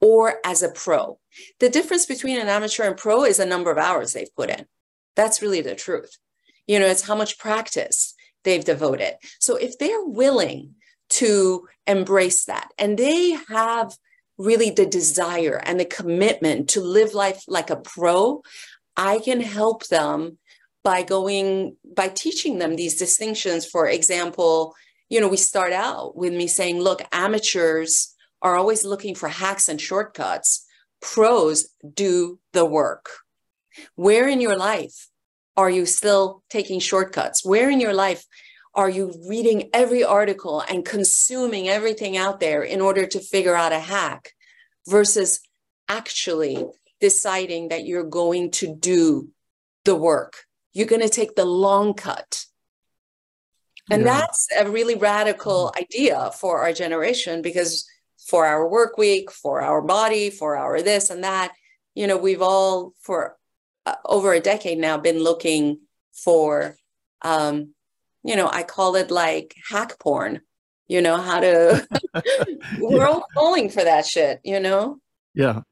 or 0.00 0.36
as 0.44 0.62
a 0.62 0.68
pro. 0.68 1.18
The 1.60 1.68
difference 1.68 2.06
between 2.06 2.40
an 2.40 2.48
amateur 2.48 2.84
and 2.84 2.96
pro 2.96 3.24
is 3.24 3.38
the 3.38 3.46
number 3.46 3.70
of 3.70 3.78
hours 3.78 4.12
they've 4.12 4.34
put 4.34 4.50
in. 4.50 4.66
That's 5.14 5.42
really 5.42 5.60
the 5.60 5.74
truth. 5.74 6.16
You 6.66 6.78
know, 6.78 6.86
it's 6.86 7.06
how 7.06 7.14
much 7.14 7.38
practice 7.38 8.14
they've 8.44 8.64
devoted. 8.64 9.14
So 9.40 9.56
if 9.56 9.78
they're 9.78 10.04
willing 10.04 10.74
to 11.08 11.66
embrace 11.86 12.44
that. 12.46 12.70
And 12.78 12.98
they 12.98 13.36
have 13.48 13.96
really 14.38 14.70
the 14.70 14.86
desire 14.86 15.60
and 15.64 15.80
the 15.80 15.84
commitment 15.84 16.68
to 16.70 16.80
live 16.80 17.14
life 17.14 17.42
like 17.48 17.70
a 17.70 17.76
pro. 17.76 18.42
I 18.96 19.18
can 19.18 19.40
help 19.40 19.86
them 19.86 20.38
by 20.82 21.02
going, 21.02 21.76
by 21.96 22.08
teaching 22.08 22.58
them 22.58 22.76
these 22.76 22.98
distinctions. 22.98 23.66
For 23.66 23.88
example, 23.88 24.74
you 25.08 25.20
know, 25.20 25.28
we 25.28 25.36
start 25.36 25.72
out 25.72 26.16
with 26.16 26.32
me 26.32 26.46
saying, 26.46 26.80
look, 26.80 27.02
amateurs 27.12 28.14
are 28.42 28.56
always 28.56 28.84
looking 28.84 29.14
for 29.14 29.28
hacks 29.28 29.68
and 29.68 29.80
shortcuts. 29.80 30.66
Pros 31.00 31.68
do 31.94 32.38
the 32.52 32.64
work. 32.64 33.10
Where 33.94 34.28
in 34.28 34.40
your 34.40 34.56
life 34.56 35.08
are 35.56 35.70
you 35.70 35.86
still 35.86 36.42
taking 36.50 36.80
shortcuts? 36.80 37.44
Where 37.44 37.70
in 37.70 37.80
your 37.80 37.94
life 37.94 38.24
are 38.74 38.90
you 38.90 39.12
reading 39.26 39.70
every 39.72 40.04
article 40.04 40.62
and 40.68 40.84
consuming 40.84 41.68
everything 41.68 42.16
out 42.16 42.40
there 42.40 42.62
in 42.62 42.80
order 42.80 43.06
to 43.06 43.20
figure 43.20 43.54
out 43.54 43.72
a 43.72 43.78
hack 43.78 44.32
versus 44.86 45.40
actually 45.88 46.64
deciding 47.00 47.68
that 47.68 47.86
you're 47.86 48.04
going 48.04 48.50
to 48.52 48.74
do 48.74 49.30
the 49.84 49.94
work? 49.94 50.44
You're 50.74 50.86
going 50.86 51.02
to 51.02 51.08
take 51.08 51.34
the 51.36 51.46
long 51.46 51.94
cut. 51.94 52.44
And 53.90 54.02
yeah. 54.02 54.20
that's 54.20 54.48
a 54.58 54.68
really 54.68 54.94
radical 54.94 55.72
mm-hmm. 55.74 55.82
idea 55.82 56.30
for 56.38 56.60
our 56.60 56.72
generation 56.72 57.40
because 57.40 57.88
for 58.26 58.46
our 58.46 58.68
work 58.68 58.98
week, 58.98 59.30
for 59.30 59.62
our 59.62 59.80
body, 59.80 60.30
for 60.30 60.56
our 60.56 60.82
this 60.82 61.10
and 61.10 61.24
that, 61.24 61.52
you 61.94 62.06
know, 62.06 62.16
we've 62.16 62.42
all 62.42 62.92
for 63.00 63.36
uh, 63.86 63.94
over 64.04 64.32
a 64.32 64.40
decade 64.40 64.78
now 64.78 64.98
been 64.98 65.22
looking 65.22 65.78
for 66.12 66.76
um, 67.22 67.74
you 68.26 68.34
know, 68.34 68.48
I 68.48 68.64
call 68.64 68.96
it 68.96 69.10
like 69.10 69.54
hack 69.70 69.98
porn. 69.98 70.40
You 70.88 71.00
know 71.00 71.16
how 71.16 71.40
to. 71.40 71.88
we're 72.80 73.06
all 73.06 73.26
falling 73.34 73.70
for 73.70 73.82
that 73.84 74.04
shit. 74.04 74.40
You 74.44 74.60
know. 74.60 74.98
Yeah. 75.34 75.62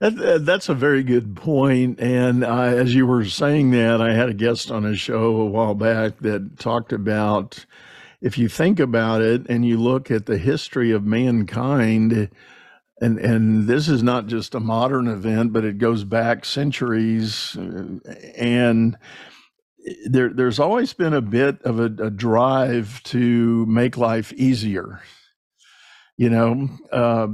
That, 0.00 0.44
that's 0.44 0.68
a 0.68 0.74
very 0.74 1.02
good 1.02 1.34
point. 1.34 1.98
And 1.98 2.44
uh, 2.44 2.62
as 2.62 2.94
you 2.94 3.04
were 3.06 3.24
saying 3.24 3.72
that, 3.72 4.00
I 4.00 4.14
had 4.14 4.28
a 4.28 4.34
guest 4.34 4.70
on 4.70 4.84
a 4.84 4.94
show 4.94 5.40
a 5.40 5.46
while 5.46 5.74
back 5.74 6.18
that 6.18 6.58
talked 6.58 6.92
about 6.92 7.66
if 8.20 8.38
you 8.38 8.48
think 8.48 8.80
about 8.80 9.22
it 9.22 9.46
and 9.48 9.64
you 9.64 9.78
look 9.78 10.10
at 10.10 10.26
the 10.26 10.38
history 10.38 10.90
of 10.90 11.04
mankind, 11.04 12.30
and 13.00 13.18
and 13.18 13.68
this 13.68 13.88
is 13.88 14.02
not 14.02 14.26
just 14.26 14.54
a 14.54 14.60
modern 14.60 15.06
event, 15.06 15.52
but 15.52 15.64
it 15.64 15.78
goes 15.78 16.04
back 16.04 16.44
centuries, 16.44 17.56
uh, 17.56 17.98
and 18.36 18.98
there, 20.06 20.30
there's 20.30 20.58
always 20.58 20.92
been 20.92 21.14
a 21.14 21.22
bit 21.22 21.62
of 21.62 21.78
a, 21.78 21.84
a, 21.84 22.10
drive 22.10 23.02
to 23.04 23.64
make 23.66 23.96
life 23.96 24.32
easier. 24.34 25.00
You 26.16 26.30
know, 26.30 26.68
uh, 26.92 27.28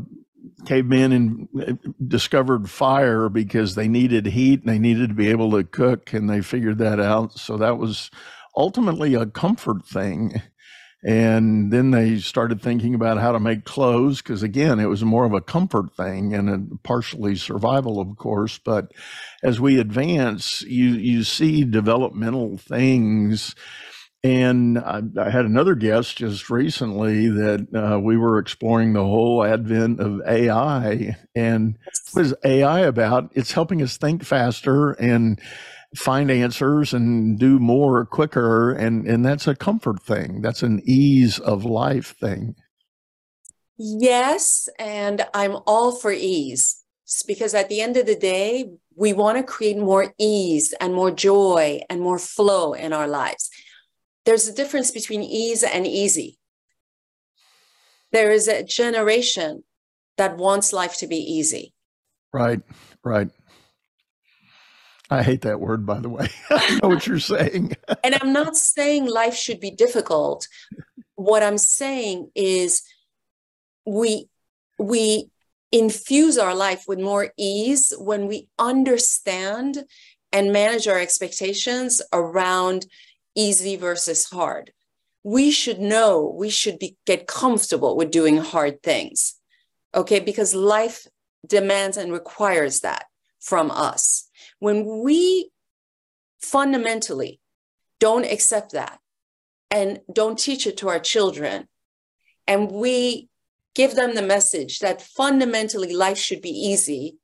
cavemen 0.67 1.49
uh, 1.59 1.73
discovered 2.07 2.71
fire 2.71 3.29
because 3.29 3.75
they 3.75 3.89
needed 3.89 4.27
heat 4.27 4.61
and 4.61 4.69
they 4.69 4.79
needed 4.79 5.09
to 5.09 5.15
be 5.15 5.31
able 5.31 5.51
to 5.53 5.65
cook, 5.65 6.13
and 6.13 6.29
they 6.29 6.43
figured 6.43 6.79
that 6.79 7.01
out. 7.01 7.39
So 7.39 7.57
that 7.57 7.79
was 7.79 8.11
ultimately 8.57 9.15
a 9.15 9.27
comfort 9.27 9.87
thing. 9.87 10.43
And 11.07 11.71
then 11.71 11.91
they 11.91 12.19
started 12.19 12.63
thinking 12.63 12.95
about 12.95 13.19
how 13.19 13.33
to 13.33 13.41
make 13.41 13.65
clothes 13.65 14.23
because, 14.23 14.43
again, 14.43 14.81
it 14.81 14.87
was 14.89 15.05
more 15.05 15.27
of 15.27 15.35
a 15.35 15.43
comfort 15.43 15.95
thing 15.95 16.35
and 16.35 16.49
a 16.49 16.77
partially 16.83 17.37
survival, 17.37 18.01
of 18.01 18.17
course. 18.17 18.59
But 18.59 18.93
as 19.43 19.61
we 19.61 19.79
advance, 19.79 20.63
you 20.63 20.91
you 20.91 21.23
see 21.25 21.65
developmental 21.65 22.57
things. 22.57 23.55
And 24.25 24.79
I, 24.79 25.03
I 25.21 25.29
had 25.29 25.45
another 25.45 25.75
guest 25.75 26.17
just 26.17 26.49
recently 26.49 27.29
that 27.29 27.69
uh, 27.75 28.01
we 28.01 28.17
were 28.17 28.39
exploring 28.39 28.95
the 28.95 29.05
whole 29.05 29.45
advent 29.45 30.01
of 30.01 30.23
AI. 30.27 31.17
And 31.35 31.77
what 32.13 32.25
is 32.25 32.35
AI 32.43 32.81
about? 32.81 33.31
It's 33.35 33.53
helping 33.53 33.83
us 33.83 33.99
think 33.99 34.25
faster 34.25 34.93
and 34.93 35.39
find 35.95 36.31
answers 36.31 36.93
and 36.93 37.39
do 37.39 37.59
more 37.59 38.05
quicker 38.05 38.73
and 38.73 39.07
and 39.07 39.25
that's 39.25 39.47
a 39.47 39.55
comfort 39.55 40.03
thing. 40.03 40.43
That's 40.43 40.63
an 40.63 40.83
ease 40.85 41.39
of 41.39 41.65
life 41.65 42.17
thing. 42.19 42.57
Yes 43.77 44.69
and 44.79 45.27
i'm 45.35 45.57
all 45.67 45.93
for 45.93 46.13
ease 46.13 46.85
because 47.27 47.55
at 47.55 47.69
the 47.69 47.81
end 47.81 47.97
of 47.97 48.07
the 48.07 48.17
day 48.17 48.71
we 48.97 49.13
want 49.13 49.37
to 49.37 49.43
create 49.43 49.77
more 49.77 50.15
ease 50.19 50.73
and 50.81 50.95
more 50.95 51.11
joy 51.11 51.81
and 51.91 52.01
more 52.01 52.19
flow 52.19 52.73
in 52.73 52.93
our 52.93 53.09
lives. 53.09 53.51
There's 54.25 54.49
a 54.49 54.55
difference 54.55 54.91
between 54.91 55.23
ease 55.23 55.63
and 55.63 55.87
easy. 55.87 56.39
There 58.13 58.31
is 58.31 58.47
a 58.47 58.63
generation 58.63 59.65
that 60.17 60.37
wants 60.37 60.73
life 60.73 60.97
to 60.99 61.07
be 61.07 61.17
easy. 61.17 61.75
Right 62.33 62.63
right 63.05 63.29
I 65.11 65.23
hate 65.23 65.43
that 65.43 65.61
word, 65.61 65.85
by 65.85 66.01
the 66.01 66.09
way. 66.09 66.29
I 66.51 66.81
know 66.83 66.89
what 66.89 67.07
you're 67.07 67.19
saying. 67.19 67.77
and 68.03 68.17
I'm 68.21 68.33
not 68.33 68.57
saying 68.57 69.07
life 69.07 69.35
should 69.35 69.61
be 69.61 69.71
difficult. 69.71 70.49
What 71.15 71.43
I'm 71.43 71.59
saying 71.59 72.31
is 72.35 72.83
we 73.87 74.29
we 74.79 75.31
infuse 75.71 76.39
our 76.39 76.55
life 76.55 76.85
with 76.87 77.01
more 77.01 77.33
ease 77.37 77.93
when 77.99 78.27
we 78.27 78.49
understand 78.59 79.85
and 80.33 80.53
manage 80.53 80.89
our 80.89 80.99
expectations 80.99 82.01
around 82.13 82.87
easy 83.35 83.77
versus 83.77 84.25
hard. 84.25 84.73
We 85.23 85.51
should 85.51 85.81
know, 85.81 86.33
we 86.37 86.51
should 86.51 86.79
be 86.79 86.97
get 87.07 87.27
comfortable 87.27 87.97
with 87.97 88.11
doing 88.11 88.39
hard 88.39 88.83
things. 88.83 89.35
Okay? 89.95 90.21
Because 90.21 90.55
life 90.55 91.07
demands 91.47 91.97
and 91.97 92.13
requires 92.13 92.81
that 92.81 93.07
from 93.41 93.71
us. 93.71 94.29
When 94.59 95.03
we 95.03 95.51
fundamentally 96.41 97.41
don't 98.01 98.25
accept 98.25 98.73
that 98.73 98.99
and 99.71 100.01
don't 100.13 100.39
teach 100.39 100.67
it 100.67 100.77
to 100.79 100.89
our 100.89 101.01
children, 101.01 101.69
and 102.47 102.71
we 102.71 103.29
give 103.75 103.95
them 103.95 104.15
the 104.15 104.23
message 104.23 104.79
that 104.81 105.03
fundamentally 105.03 105.95
life 105.95 106.19
should 106.19 106.41
be 106.41 106.51
easy, 106.51 107.17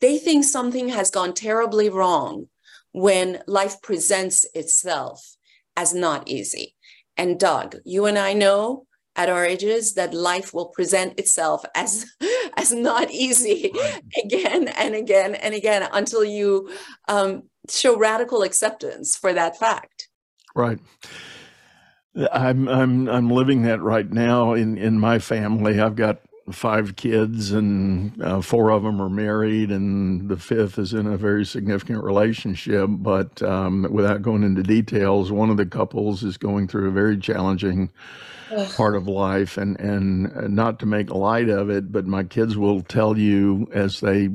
they 0.00 0.18
think 0.18 0.44
something 0.44 0.88
has 0.90 1.10
gone 1.10 1.34
terribly 1.34 1.88
wrong 1.88 2.48
when 2.92 3.42
life 3.46 3.80
presents 3.82 4.46
itself 4.54 5.36
as 5.76 5.94
not 5.94 6.28
easy. 6.28 6.74
And 7.16 7.40
Doug, 7.40 7.76
you 7.84 8.06
and 8.06 8.18
I 8.18 8.34
know 8.34 8.86
at 9.16 9.30
our 9.30 9.44
ages 9.44 9.94
that 9.94 10.14
life 10.14 10.52
will 10.52 10.66
present 10.66 11.18
itself 11.18 11.64
as 11.74 12.06
as 12.56 12.72
not 12.72 13.10
easy 13.10 13.70
right. 13.74 14.02
again 14.24 14.68
and 14.68 14.94
again 14.94 15.34
and 15.34 15.54
again 15.54 15.88
until 15.92 16.24
you 16.24 16.70
um, 17.08 17.44
show 17.68 17.96
radical 17.96 18.42
acceptance 18.42 19.16
for 19.16 19.32
that 19.32 19.58
fact. 19.58 20.08
Right. 20.54 20.78
I'm 22.32 22.66
i'm 22.66 23.08
i'm 23.10 23.28
living 23.28 23.62
that 23.64 23.82
right 23.82 24.10
now 24.10 24.54
in 24.54 24.78
in 24.78 24.98
my 24.98 25.18
family. 25.18 25.80
I've 25.80 25.96
got 25.96 26.20
five 26.52 26.96
kids 26.96 27.50
and 27.50 28.22
uh, 28.22 28.40
four 28.40 28.70
of 28.70 28.82
them 28.82 29.00
are 29.00 29.08
married 29.08 29.70
and 29.70 30.28
the 30.28 30.36
fifth 30.36 30.78
is 30.78 30.92
in 30.92 31.06
a 31.06 31.16
very 31.16 31.44
significant 31.44 32.02
relationship 32.04 32.88
but 32.88 33.42
um, 33.42 33.86
without 33.90 34.22
going 34.22 34.44
into 34.44 34.62
details 34.62 35.32
one 35.32 35.50
of 35.50 35.56
the 35.56 35.66
couples 35.66 36.22
is 36.22 36.36
going 36.36 36.68
through 36.68 36.88
a 36.88 36.92
very 36.92 37.18
challenging 37.18 37.90
part 38.76 38.94
of 38.94 39.08
life 39.08 39.56
and 39.56 39.78
and 39.80 40.54
not 40.54 40.78
to 40.78 40.86
make 40.86 41.10
light 41.10 41.48
of 41.48 41.68
it 41.68 41.90
but 41.90 42.06
my 42.06 42.22
kids 42.22 42.56
will 42.56 42.80
tell 42.80 43.18
you 43.18 43.68
as 43.74 43.98
they 43.98 44.28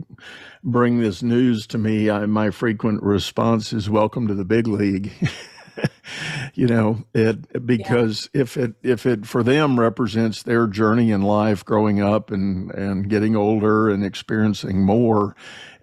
bring 0.63 0.99
this 0.99 1.23
news 1.23 1.65
to 1.65 1.77
me 1.77 2.09
I, 2.09 2.25
my 2.25 2.51
frequent 2.51 3.01
response 3.01 3.71
is 3.71 3.89
welcome 3.89 4.27
to 4.27 4.33
the 4.33 4.45
big 4.45 4.67
league 4.67 5.11
you 6.53 6.67
know 6.67 7.03
it 7.13 7.65
because 7.65 8.29
yeah. 8.33 8.41
if 8.41 8.57
it 8.57 8.73
if 8.83 9.05
it 9.05 9.25
for 9.25 9.43
them 9.43 9.79
represents 9.79 10.43
their 10.43 10.67
journey 10.67 11.11
in 11.11 11.21
life 11.21 11.63
growing 11.65 12.01
up 12.01 12.31
and 12.31 12.71
and 12.71 13.09
getting 13.09 13.35
older 13.35 13.89
and 13.89 14.03
experiencing 14.03 14.83
more 14.83 15.35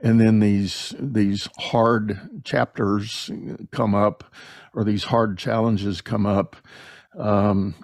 and 0.02 0.21
then 0.21 0.40
these 0.40 0.95
these 0.99 1.49
hard 1.59 2.42
chapters 2.45 3.30
come 3.71 3.95
up 3.95 4.25
or 4.75 4.85
these 4.85 5.04
hard 5.04 5.38
challenges 5.38 6.00
come 6.00 6.26
up 6.26 6.57
um, 7.18 7.75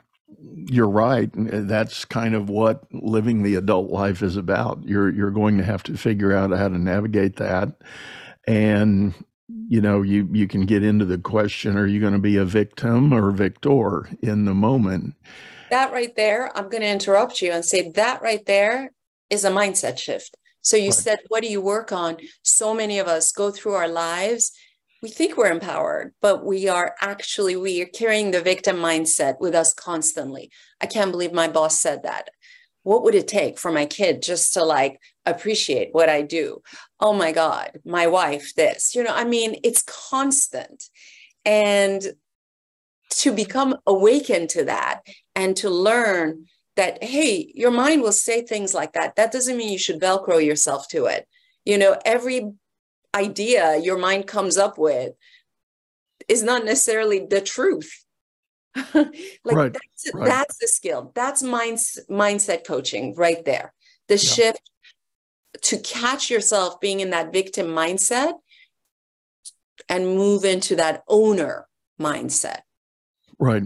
you're 0.55 0.89
right. 0.89 1.31
That's 1.35 2.05
kind 2.05 2.35
of 2.35 2.49
what 2.49 2.85
living 2.93 3.43
the 3.43 3.57
adult 3.57 3.91
life 3.91 4.23
is 4.23 4.37
about. 4.37 4.85
You're 4.85 5.11
you're 5.11 5.31
going 5.31 5.59
to 5.59 5.65
have 5.65 5.83
to 5.85 5.97
figure 5.97 6.33
out 6.33 6.51
how 6.51 6.69
to 6.69 6.79
navigate 6.79 7.37
that, 7.37 7.73
and 8.47 9.15
you 9.69 9.81
know 9.81 10.03
you 10.03 10.29
you 10.33 10.47
can 10.47 10.67
get 10.67 10.83
into 10.83 11.05
the 11.05 11.19
question: 11.19 11.77
Are 11.77 11.87
you 11.87 12.01
going 12.01 12.13
to 12.13 12.19
be 12.19 12.37
a 12.37 12.45
victim 12.45 13.13
or 13.13 13.31
victor 13.31 14.09
in 14.23 14.45
the 14.45 14.55
moment? 14.55 15.15
That 15.71 15.93
right 15.93 16.15
there, 16.17 16.57
I'm 16.57 16.69
going 16.69 16.83
to 16.83 16.89
interrupt 16.89 17.43
you 17.43 17.51
and 17.51 17.65
say 17.65 17.91
that 17.93 18.23
right 18.23 18.45
there 18.47 18.93
is 19.31 19.45
a 19.45 19.51
mindset 19.51 19.99
shift. 19.99 20.37
So 20.61 20.77
you 20.77 20.87
right. 20.87 20.95
said, 20.95 21.19
what 21.29 21.43
do 21.43 21.49
you 21.49 21.61
work 21.61 21.93
on? 21.93 22.17
So 22.43 22.75
many 22.75 22.99
of 22.99 23.09
us 23.09 23.33
go 23.33 23.51
through 23.51 23.73
our 23.73 23.89
lives 23.89 24.53
we 25.05 25.11
think 25.11 25.37
we're 25.37 25.53
empowered, 25.53 26.15
but 26.23 26.47
we 26.47 26.67
are 26.67 26.95
actually 26.99 27.57
we 27.57 27.83
are 27.83 27.87
carrying 27.87 28.31
the 28.31 28.41
victim 28.41 28.77
mindset 28.77 29.39
with 29.39 29.55
us 29.55 29.75
constantly. 29.75 30.51
I 30.81 30.87
can't 30.87 31.11
believe 31.11 31.35
my 31.35 31.47
boss 31.47 31.79
said 31.79 32.05
that. 32.05 32.31
What 32.85 33.03
would 33.03 33.15
it 33.15 33.29
take 33.29 33.59
for 33.59 33.71
my 33.71 33.85
kid 33.85 34.23
just 34.23 34.55
to 34.55 34.65
like 34.65 34.99
appreciate 35.27 35.91
what 35.93 36.09
I 36.09 36.23
do? 36.23 36.63
Oh 37.05 37.13
my 37.13 37.33
God, 37.33 37.81
my 37.85 38.07
wife, 38.07 38.55
this, 38.55 38.95
you 38.95 39.03
know, 39.03 39.15
I 39.15 39.25
mean, 39.25 39.61
it's 39.63 39.83
constant. 39.83 40.85
And 41.45 42.03
to 43.11 43.31
become 43.31 43.77
awakened 43.87 44.49
to 44.51 44.65
that 44.65 45.03
and 45.35 45.55
to 45.59 45.69
learn 45.69 46.47
that, 46.77 47.05
hey, 47.05 47.53
your 47.55 47.71
mind 47.71 48.01
will 48.01 48.11
say 48.11 48.41
things 48.41 48.73
like 48.73 48.95
that. 48.95 49.17
That 49.17 49.33
doesn't 49.33 49.59
mean 49.59 49.71
you 49.71 49.79
should 49.79 50.01
Velcro 50.01 50.43
yourself 50.43 50.89
to 50.89 51.05
it. 51.05 51.29
You 51.67 51.77
know, 51.77 51.99
every 52.07 52.53
idea 53.15 53.77
your 53.77 53.99
mind 53.99 54.27
comes 54.27 54.57
up 54.57 54.79
with 54.79 55.13
is 56.27 56.43
not 56.43 56.65
necessarily 56.65 57.27
the 57.27 57.43
truth. 57.43 58.03
like 58.95 59.13
right, 59.45 59.73
that's, 59.75 60.15
right. 60.15 60.27
that's 60.27 60.57
the 60.57 60.69
skill. 60.69 61.13
That's 61.15 61.43
mind, 61.43 61.79
mindset 62.11 62.67
coaching 62.67 63.15
right 63.15 63.45
there. 63.45 63.75
The 64.09 64.15
yeah. 64.15 64.19
shift 64.19 64.71
to 65.63 65.79
catch 65.79 66.31
yourself 66.31 66.81
being 66.81 67.01
in 67.01 67.11
that 67.11 67.33
victim 67.33 67.69
mindset 67.69 68.35
and 69.89 70.07
move 70.07 70.45
into 70.45 70.77
that 70.77 71.03
owner 71.09 71.67
mindset. 72.01 72.61
Right. 73.39 73.65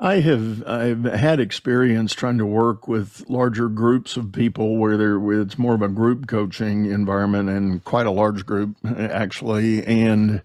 I 0.00 0.20
have 0.20 0.64
I've 0.64 1.04
had 1.04 1.40
experience 1.40 2.14
trying 2.14 2.38
to 2.38 2.46
work 2.46 2.86
with 2.86 3.24
larger 3.28 3.68
groups 3.68 4.16
of 4.16 4.30
people 4.30 4.76
where 4.76 4.96
there 4.96 5.40
it's 5.40 5.58
more 5.58 5.74
of 5.74 5.82
a 5.82 5.88
group 5.88 6.28
coaching 6.28 6.86
environment 6.86 7.48
and 7.48 7.82
quite 7.84 8.06
a 8.06 8.12
large 8.12 8.46
group 8.46 8.76
actually 8.96 9.84
and 9.84 10.40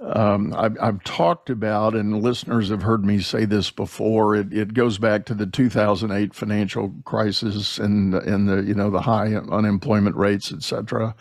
um, 0.00 0.54
I've, 0.56 0.78
I've, 0.80 1.04
talked 1.04 1.50
about, 1.50 1.94
and 1.94 2.22
listeners 2.22 2.70
have 2.70 2.82
heard 2.82 3.04
me 3.04 3.20
say 3.20 3.44
this 3.44 3.70
before. 3.70 4.34
It, 4.34 4.50
it 4.50 4.72
goes 4.72 4.96
back 4.96 5.26
to 5.26 5.34
the 5.34 5.44
2008 5.44 6.34
financial 6.34 6.94
crisis 7.04 7.78
and 7.78 8.14
and 8.14 8.48
the 8.48 8.62
you 8.62 8.72
know 8.72 8.88
the 8.88 9.02
high 9.02 9.34
unemployment 9.34 10.16
rates, 10.16 10.52
etc. 10.52 11.14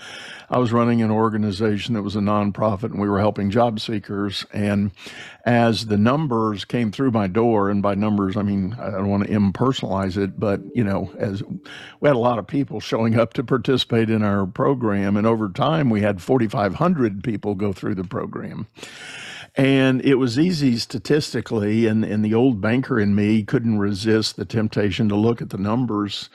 I 0.49 0.59
was 0.59 0.71
running 0.71 1.01
an 1.01 1.11
organization 1.11 1.93
that 1.95 2.03
was 2.03 2.15
a 2.15 2.19
nonprofit, 2.19 2.91
and 2.91 3.01
we 3.01 3.09
were 3.09 3.19
helping 3.19 3.49
job 3.49 3.81
seekers. 3.81 4.45
And 4.53 4.91
as 5.43 5.87
the 5.87 5.97
numbers 5.97 6.63
came 6.63 6.89
through 6.91 7.11
my 7.11 7.27
door, 7.27 7.69
and 7.69 7.81
by 7.81 7.95
numbers 7.95 8.37
I 8.37 8.43
mean 8.43 8.77
I 8.79 8.91
don't 8.91 9.09
want 9.09 9.23
to 9.23 9.29
impersonalize 9.29 10.15
it, 10.15 10.39
but 10.39 10.61
you 10.73 10.85
know, 10.85 11.11
as 11.17 11.43
we 11.99 12.07
had 12.07 12.15
a 12.15 12.19
lot 12.19 12.39
of 12.39 12.47
people 12.47 12.79
showing 12.79 13.19
up 13.19 13.33
to 13.33 13.43
participate 13.43 14.09
in 14.09 14.23
our 14.23 14.45
program, 14.45 15.17
and 15.17 15.27
over 15.27 15.49
time 15.49 15.89
we 15.89 15.99
had 15.99 16.21
4,500 16.21 17.25
people 17.25 17.55
go 17.55 17.73
through 17.73 17.95
the 17.95 18.05
program. 18.05 18.67
And 19.55 20.01
it 20.05 20.15
was 20.15 20.39
easy 20.39 20.77
statistically, 20.77 21.87
and, 21.87 22.05
and 22.05 22.23
the 22.23 22.33
old 22.33 22.61
banker 22.61 22.99
in 22.99 23.15
me 23.15 23.43
couldn't 23.43 23.79
resist 23.79 24.35
the 24.35 24.45
temptation 24.45 25.09
to 25.09 25.15
look 25.15 25.41
at 25.41 25.49
the 25.49 25.57
numbers. 25.57 26.29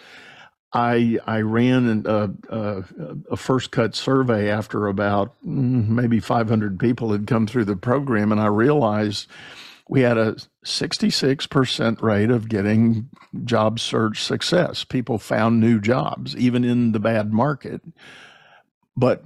I 0.73 1.19
I 1.25 1.41
ran 1.41 2.05
a, 2.05 2.31
a, 2.49 2.85
a, 3.31 3.37
first 3.37 3.71
cut 3.71 3.95
survey 3.95 4.51
after 4.51 4.89
about 4.89 5.33
mm, 5.47 5.89
maybe 5.89 6.19
500 6.19 6.81
people 6.81 7.13
had 7.13 7.29
come 7.29 7.47
through 7.47 7.67
the 7.67 7.77
program, 7.77 8.33
and 8.33 8.41
I 8.41 8.47
realized 8.47 9.29
we 9.89 10.01
had 10.01 10.19
a 10.19 10.37
66% 10.65 12.03
rate 12.03 12.31
of 12.31 12.49
getting 12.49 13.09
job 13.45 13.79
search 13.79 14.23
success. 14.23 14.83
People 14.83 15.19
found 15.19 15.61
new 15.61 15.79
jobs, 15.79 16.35
even 16.37 16.65
in 16.65 16.93
the 16.93 17.01
bad 17.01 17.33
market. 17.33 17.83
But 18.97 19.25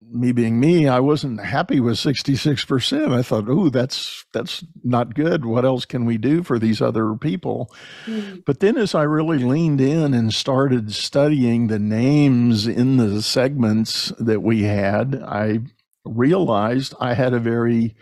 me 0.00 0.32
being 0.32 0.60
me, 0.60 0.88
I 0.88 1.00
wasn't 1.00 1.40
happy 1.40 1.80
with 1.80 1.96
66%. 1.96 3.12
I 3.12 3.22
thought, 3.22 3.48
"Oh, 3.48 3.68
that's 3.68 4.24
that's 4.32 4.64
not 4.84 5.14
good. 5.14 5.44
What 5.44 5.64
else 5.64 5.84
can 5.84 6.04
we 6.04 6.18
do 6.18 6.42
for 6.42 6.58
these 6.58 6.80
other 6.80 7.14
people?" 7.14 7.72
Mm-hmm. 8.06 8.38
But 8.46 8.60
then 8.60 8.76
as 8.76 8.94
I 8.94 9.02
really 9.02 9.38
leaned 9.38 9.80
in 9.80 10.14
and 10.14 10.32
started 10.32 10.94
studying 10.94 11.66
the 11.66 11.78
names 11.78 12.66
in 12.66 12.96
the 12.96 13.22
segments 13.22 14.12
that 14.18 14.40
we 14.40 14.62
had, 14.62 15.22
I 15.26 15.60
realized 16.04 16.94
I 17.00 17.14
had 17.14 17.34
a 17.34 17.40
very 17.40 17.94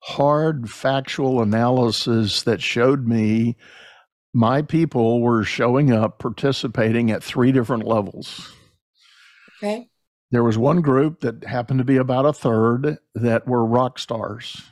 hard 0.00 0.70
factual 0.70 1.42
analysis 1.42 2.42
that 2.42 2.60
showed 2.60 3.06
me 3.06 3.56
my 4.34 4.62
people 4.62 5.20
were 5.20 5.44
showing 5.44 5.92
up 5.92 6.18
participating 6.18 7.10
at 7.10 7.22
three 7.22 7.52
different 7.52 7.86
levels. 7.86 8.52
Okay 9.58 9.91
there 10.32 10.42
was 10.42 10.58
one 10.58 10.80
group 10.80 11.20
that 11.20 11.44
happened 11.44 11.78
to 11.78 11.84
be 11.84 11.98
about 11.98 12.26
a 12.26 12.32
third 12.32 12.98
that 13.14 13.46
were 13.46 13.64
rock 13.64 13.98
stars. 13.98 14.62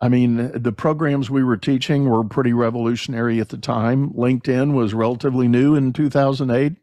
I 0.00 0.08
mean, 0.08 0.50
the 0.54 0.72
programs 0.72 1.30
we 1.30 1.44
were 1.44 1.56
teaching 1.56 2.08
were 2.08 2.24
pretty 2.24 2.52
revolutionary 2.52 3.40
at 3.40 3.50
the 3.50 3.58
time. 3.58 4.10
LinkedIn 4.10 4.72
was 4.72 4.94
relatively 4.94 5.46
new 5.46 5.74
in 5.74 5.92
2008. 5.92 6.76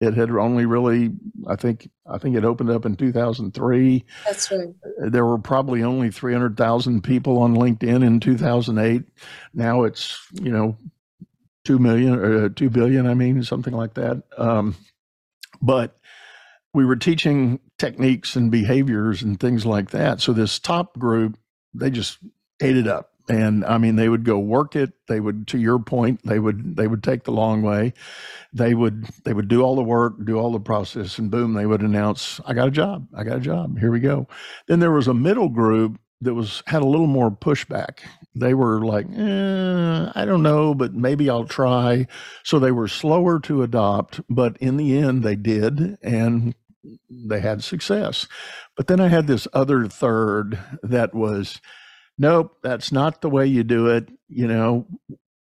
It 0.00 0.14
had 0.14 0.30
only 0.30 0.64
really, 0.64 1.10
I 1.46 1.56
think, 1.56 1.90
I 2.06 2.16
think 2.16 2.34
it 2.34 2.44
opened 2.44 2.70
up 2.70 2.86
in 2.86 2.96
2003. 2.96 4.04
That's 4.24 4.50
right. 4.50 4.68
There 4.98 5.26
were 5.26 5.38
probably 5.38 5.82
only 5.82 6.10
300,000 6.10 7.02
people 7.02 7.38
on 7.38 7.54
LinkedIn 7.54 8.02
in 8.06 8.20
2008. 8.20 9.02
Now 9.52 9.82
it's, 9.82 10.18
you 10.32 10.50
know, 10.50 10.78
2 11.66 11.78
million 11.78 12.14
or 12.14 12.46
uh, 12.46 12.48
2 12.56 12.70
billion, 12.70 13.06
I 13.06 13.12
mean, 13.12 13.42
something 13.42 13.74
like 13.74 13.94
that. 13.94 14.22
Um, 14.38 14.74
but 15.60 15.98
we 16.72 16.84
were 16.84 16.96
teaching 16.96 17.60
techniques 17.78 18.36
and 18.36 18.50
behaviors 18.50 19.22
and 19.22 19.38
things 19.38 19.66
like 19.66 19.90
that. 19.90 20.20
So 20.20 20.32
this 20.32 20.58
top 20.58 20.98
group, 20.98 21.38
they 21.74 21.90
just 21.90 22.18
ate 22.62 22.76
it 22.76 22.86
up. 22.86 23.10
And 23.28 23.64
I 23.64 23.78
mean, 23.78 23.94
they 23.96 24.08
would 24.08 24.24
go 24.24 24.38
work 24.38 24.74
it. 24.74 24.92
They 25.06 25.20
would, 25.20 25.46
to 25.48 25.58
your 25.58 25.78
point, 25.78 26.20
they 26.24 26.40
would 26.40 26.76
they 26.76 26.88
would 26.88 27.02
take 27.04 27.22
the 27.22 27.30
long 27.30 27.62
way. 27.62 27.92
They 28.52 28.74
would 28.74 29.04
they 29.24 29.32
would 29.32 29.46
do 29.46 29.62
all 29.62 29.76
the 29.76 29.84
work, 29.84 30.14
do 30.24 30.36
all 30.36 30.50
the 30.50 30.58
process, 30.58 31.16
and 31.18 31.30
boom, 31.30 31.54
they 31.54 31.66
would 31.66 31.82
announce, 31.82 32.40
"I 32.44 32.54
got 32.54 32.66
a 32.68 32.72
job. 32.72 33.06
I 33.14 33.22
got 33.22 33.36
a 33.38 33.40
job. 33.40 33.78
Here 33.78 33.92
we 33.92 34.00
go." 34.00 34.26
Then 34.66 34.80
there 34.80 34.90
was 34.90 35.06
a 35.06 35.14
middle 35.14 35.48
group 35.48 36.00
that 36.22 36.34
was 36.34 36.62
had 36.66 36.82
a 36.82 36.86
little 36.86 37.06
more 37.06 37.30
pushback. 37.30 38.00
They 38.34 38.54
were 38.54 38.84
like, 38.84 39.06
eh, 39.16 40.12
I 40.14 40.24
don't 40.24 40.42
know, 40.42 40.74
but 40.74 40.94
maybe 40.94 41.30
I'll 41.30 41.46
try. 41.46 42.06
So 42.44 42.58
they 42.58 42.72
were 42.72 42.88
slower 42.88 43.40
to 43.40 43.62
adopt, 43.62 44.20
but 44.28 44.56
in 44.58 44.76
the 44.76 44.96
end, 44.98 45.22
they 45.22 45.36
did, 45.36 45.98
and 46.02 46.54
they 47.08 47.40
had 47.40 47.62
success. 47.62 48.26
But 48.76 48.86
then 48.86 49.00
I 49.00 49.08
had 49.08 49.26
this 49.26 49.46
other 49.52 49.86
third 49.86 50.58
that 50.82 51.14
was, 51.14 51.60
nope, 52.18 52.56
that's 52.62 52.92
not 52.92 53.20
the 53.20 53.30
way 53.30 53.46
you 53.46 53.64
do 53.64 53.88
it. 53.88 54.08
You 54.28 54.46
know, 54.46 54.86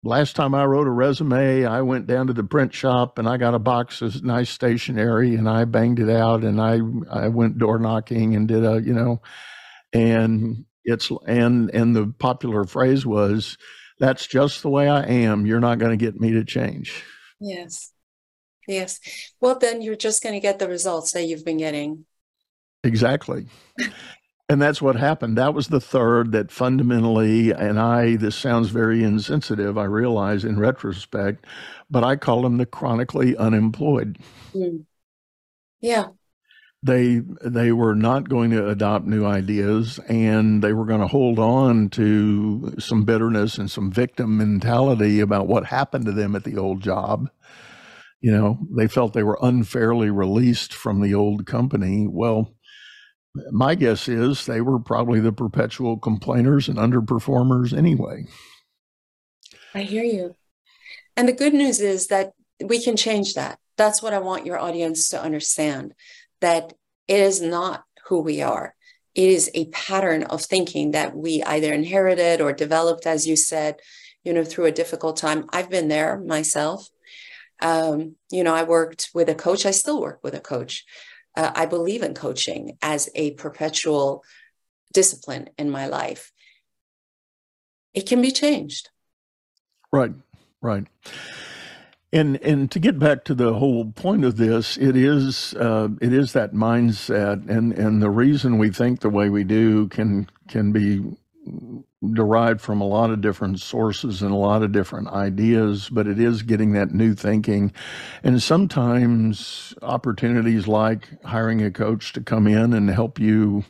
last 0.03 0.37
time 0.37 0.55
I 0.55 0.65
wrote 0.65 0.87
a 0.87 0.91
resume, 0.91 1.65
I 1.65 1.83
went 1.83 2.07
down 2.07 2.29
to 2.29 2.33
the 2.33 2.45
print 2.45 2.75
shop 2.75 3.19
and 3.19 3.29
I 3.29 3.37
got 3.37 3.55
a 3.55 3.59
box 3.59 4.03
of 4.03 4.23
nice 4.25 4.51
stationery 4.51 5.35
and 5.35 5.49
I 5.49 5.65
banged 5.65 6.01
it 6.01 6.11
out 6.11 6.45
and 6.45 6.61
I 6.61 6.81
I 7.11 7.29
went 7.29 7.59
door 7.59 7.79
knocking 7.79 8.35
and 8.35 8.49
did 8.49 8.65
a, 8.65 8.81
you 8.81 8.95
know, 8.95 9.21
and 9.93 10.65
it's 10.85 11.11
and 11.27 11.71
and 11.71 11.95
the 11.95 12.13
popular 12.19 12.65
phrase 12.65 13.05
was 13.05 13.59
that's 13.99 14.27
just 14.27 14.63
the 14.63 14.71
way 14.71 14.89
I 14.89 15.03
am. 15.03 15.47
You're 15.47 15.61
not 15.61 15.79
going 15.79 15.97
to 15.97 16.03
get 16.03 16.21
me 16.21 16.33
to 16.33 16.45
change. 16.45 17.05
Yes. 17.41 17.93
Yes. 18.69 19.01
Well, 19.41 19.59
then 19.59 19.81
you're 19.81 19.97
just 19.97 20.23
going 20.23 20.35
to 20.35 20.41
get 20.41 20.59
the 20.59 20.69
results 20.69 21.13
that 21.13 21.25
you've 21.25 21.45
been 21.45 21.57
getting. 21.57 22.05
Exactly. 22.85 23.47
and 24.49 24.61
that's 24.61 24.83
what 24.83 24.95
happened. 24.95 25.39
That 25.39 25.55
was 25.55 25.69
the 25.69 25.81
third 25.81 26.33
that 26.33 26.53
fundamentally, 26.53 27.51
and 27.51 27.81
I, 27.81 28.17
this 28.17 28.37
sounds 28.37 28.69
very 28.69 29.03
insensitive, 29.03 29.79
I 29.79 29.85
realize 29.85 30.45
in 30.45 30.61
retrospect, 30.61 31.47
but 31.91 32.05
I 32.05 32.17
call 32.17 32.43
them 32.43 32.59
the 32.59 32.67
chronically 32.67 33.35
unemployed. 33.39 34.19
Mm. 34.55 34.85
Yeah. 35.81 36.09
They 36.81 37.23
they 37.45 37.73
were 37.73 37.97
not 37.97 38.29
going 38.29 38.51
to 38.53 38.69
adopt 38.69 39.05
new 39.05 39.25
ideas 39.25 39.99
and 40.09 40.63
they 40.63 40.73
were 40.73 40.85
going 40.85 41.01
to 41.01 41.09
hold 41.09 41.41
on 41.41 41.89
to 41.91 42.75
some 42.79 43.05
bitterness 43.05 43.59
and 43.59 43.69
some 43.69 43.91
victim 43.91 44.37
mentality 44.37 45.19
about 45.19 45.49
what 45.49 45.65
happened 45.65 46.05
to 46.05 46.13
them 46.13 46.37
at 46.37 46.45
the 46.45 46.57
old 46.57 46.81
job 46.81 47.29
you 48.21 48.33
know, 48.33 48.59
they 48.77 48.89
felt 48.89 49.13
they 49.13 49.23
were 49.23 49.39
unfairly 49.41 50.11
released 50.11 50.75
from 50.75 51.01
the 51.01 51.15
old 51.15 51.47
company. 51.47 52.07
Well, 52.09 52.55
my 53.53 53.75
guess 53.75 54.09
is 54.09 54.45
they 54.45 54.61
were 54.61 54.81
probably 54.81 55.21
the 55.21 55.33
perpetual 55.33 55.99
complainers 55.99 56.69
and 56.69 56.79
underperformers 56.79 57.77
anyway. 57.77 58.25
I 59.75 59.83
hear 59.83 60.05
you. 60.05 60.35
And 61.17 61.29
the 61.29 61.33
good 61.33 61.55
news 61.55 61.81
is 61.81 62.09
that 62.09 62.33
we 62.65 62.83
can 62.83 62.97
change 62.97 63.35
that. 63.35 63.59
That's 63.77 64.03
what 64.03 64.15
I 64.15 64.19
want 64.19 64.47
your 64.47 64.59
audience 64.59 65.09
to 65.11 65.23
understand 65.23 65.95
that 66.41 66.73
it 67.07 67.21
is 67.21 67.41
not 67.41 67.85
who 68.07 68.21
we 68.21 68.43
are. 68.43 68.75
It 69.15 69.29
is 69.29 69.51
a 69.55 69.67
pattern 69.67 70.25
of 70.25 70.43
thinking 70.43 70.93
that 70.93 71.17
we 71.17 71.43
either 71.43 71.73
inherited 71.73 72.41
or 72.41 72.53
developed, 72.53 73.07
as 73.07 73.27
you 73.27 73.37
said, 73.37 73.77
you 74.25 74.33
know, 74.33 74.45
through 74.45 74.67
a 74.67 74.73
difficult 74.73 75.17
time. 75.17 75.47
I've 75.53 75.71
been 75.71 75.89
there 75.89 76.19
myself 76.21 76.89
um, 77.61 78.17
you 78.31 78.45
know, 78.45 78.55
I 78.55 78.63
worked 78.63 79.11
with 79.15 79.29
a 79.29 79.35
coach. 79.35 79.67
I 79.67 79.73
still 79.73 80.01
work 80.01 80.21
with 80.23 80.35
a 80.35 80.41
coach. 80.41 80.85
Uh, 81.37 81.53
I 81.55 81.67
believe 81.67 82.03
in 82.03 82.15
coaching 82.15 82.79
as 82.83 83.09
a 83.15 83.33
perpetual 83.33 84.25
discipline 84.93 85.51
in 85.59 85.71
my 85.71 85.87
life, 85.87 86.33
it 87.95 88.07
can 88.07 88.23
be 88.23 88.31
changed. 88.31 88.91
Right, 89.93 90.13
right. 90.63 90.87
And 92.11 92.37
and 92.43 92.71
to 92.71 92.79
get 92.79 92.99
back 92.99 93.25
to 93.25 93.35
the 93.35 93.55
whole 93.55 93.93
point 93.93 94.25
of 94.25 94.39
this, 94.39 94.79
it 94.79 94.97
is 94.97 95.53
uh, 95.55 95.89
it 96.01 96.13
is 96.13 96.33
that 96.33 96.55
mindset, 96.55 97.49
and 97.51 97.73
and 97.75 98.01
the 98.01 98.09
reason 98.09 98.57
we 98.57 98.71
think 98.71 99.01
the 99.01 99.11
way 99.11 99.29
we 99.29 99.45
do 99.45 99.89
can 99.89 100.29
can 100.49 100.73
be 100.73 101.05
derived 102.13 102.61
from 102.61 102.81
a 102.81 102.87
lot 102.87 103.11
of 103.11 103.21
different 103.21 103.61
sources 103.61 104.23
and 104.23 104.31
a 104.31 104.37
lot 104.37 104.63
of 104.63 104.73
different 104.73 105.09
ideas, 105.09 105.89
but 105.89 106.07
it 106.07 106.21
is 106.21 106.43
getting 106.43 106.73
that 106.73 106.93
new 106.93 107.15
thinking. 107.15 107.73
And 108.23 108.41
sometimes 108.43 109.75
opportunities 109.83 110.69
like 110.69 111.09
hiring 111.25 111.63
a 111.63 111.71
coach 111.71 112.13
to 112.13 112.21
come 112.21 112.47
in 112.47 112.73
and 112.73 112.89
help 112.89 113.19
you 113.19 113.65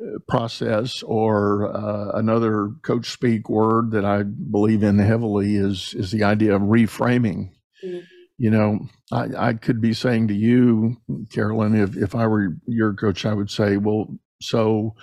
uh, 0.00 0.18
process 0.28 1.02
or 1.02 1.74
uh, 1.76 2.12
another 2.14 2.70
coach 2.82 3.10
speak 3.10 3.48
word 3.48 3.90
that 3.90 4.04
I 4.04 4.22
believe 4.22 4.82
in 4.82 4.98
heavily 4.98 5.56
is 5.56 5.92
is 5.94 6.12
the 6.12 6.24
idea 6.24 6.54
of 6.54 6.62
reframing. 6.62 7.50
Mm-hmm. 7.84 7.98
You 8.38 8.50
know, 8.50 8.78
I, 9.12 9.26
I 9.36 9.52
could 9.54 9.82
be 9.82 9.92
saying 9.92 10.28
to 10.28 10.34
you, 10.34 10.96
Carolyn, 11.30 11.74
if, 11.74 11.94
if 11.96 12.14
I 12.14 12.26
were 12.26 12.56
your 12.66 12.94
coach, 12.94 13.26
I 13.26 13.34
would 13.34 13.50
say, 13.50 13.76
well, 13.76 14.18
so 14.40 14.94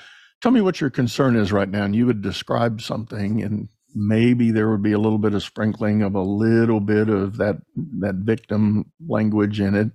tell 0.41 0.51
me 0.51 0.61
what 0.61 0.81
your 0.81 0.89
concern 0.89 1.35
is 1.35 1.51
right 1.51 1.69
now. 1.69 1.83
And 1.83 1.95
you 1.95 2.05
would 2.05 2.21
describe 2.21 2.81
something 2.81 3.41
and 3.41 3.69
maybe 3.97 4.51
there 4.51 4.69
would 4.69 4.83
be 4.83 4.91
a 4.91 4.99
little 4.99 5.17
bit 5.17 5.33
of 5.33 5.43
sprinkling 5.43 6.01
of 6.01 6.15
a 6.15 6.21
little 6.21 6.79
bit 6.79 7.09
of 7.09 7.37
that 7.37 7.57
that 7.99 8.15
victim 8.15 8.91
language 9.07 9.59
in 9.59 9.73
it 9.73 9.89